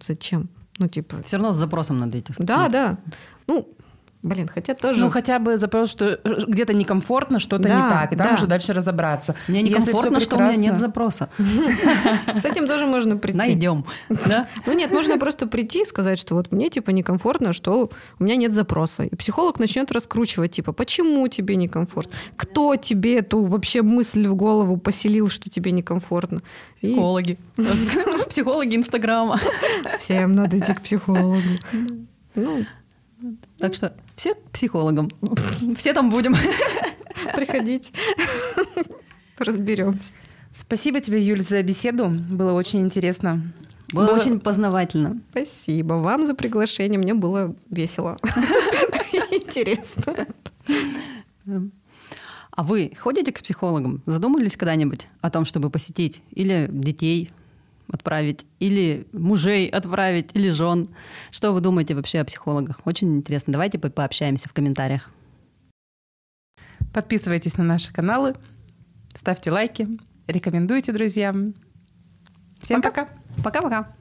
[0.00, 0.50] Зачем?
[0.78, 1.22] Ну, типа...
[1.24, 2.34] Все равно с запросом надо идти.
[2.38, 2.98] Да, да.
[3.46, 3.68] Ну,
[4.24, 5.00] Блин, хотя тоже...
[5.00, 8.34] Ну, хотя бы запрос, что где-то некомфортно, что-то да, не так, и там да.
[8.34, 9.34] уже дальше разобраться.
[9.48, 11.28] Мне некомфортно, что у меня нет запроса.
[12.34, 13.36] С этим тоже можно прийти.
[13.38, 13.84] Найдем.
[14.08, 14.48] Да?
[14.66, 18.36] Ну нет, можно просто прийти и сказать, что вот мне типа некомфортно, что у меня
[18.36, 19.02] нет запроса.
[19.02, 22.14] И психолог начнет раскручивать, типа, почему тебе некомфортно?
[22.36, 26.40] Кто тебе эту вообще мысль в голову поселил, что тебе некомфортно?
[26.76, 27.38] Психологи.
[28.30, 29.38] Психологи Инстаграма.
[29.98, 31.42] Всем надо идти к психологу.
[32.34, 32.64] Ну,
[33.58, 35.08] так что все к психологам.
[35.76, 36.34] Все там будем.
[37.34, 37.92] Приходить.
[39.38, 40.12] Разберемся.
[40.56, 42.08] Спасибо тебе, Юль, за беседу.
[42.08, 43.52] Было очень интересно.
[43.92, 45.20] Было, было очень познавательно.
[45.30, 46.98] Спасибо вам за приглашение.
[46.98, 48.18] Мне было весело.
[49.30, 50.26] Интересно.
[52.50, 54.02] А вы ходите к психологам?
[54.06, 56.22] Задумывались когда-нибудь о том, чтобы посетить?
[56.30, 57.32] Или детей
[57.90, 60.88] отправить, или мужей отправить, или жен.
[61.30, 62.80] Что вы думаете вообще о психологах?
[62.84, 63.52] Очень интересно.
[63.52, 65.10] Давайте пообщаемся в комментариях.
[66.92, 68.34] Подписывайтесь на наши каналы,
[69.16, 69.88] ставьте лайки,
[70.28, 71.54] рекомендуйте друзьям.
[72.60, 73.08] Всем пока.
[73.42, 73.94] Пока-пока.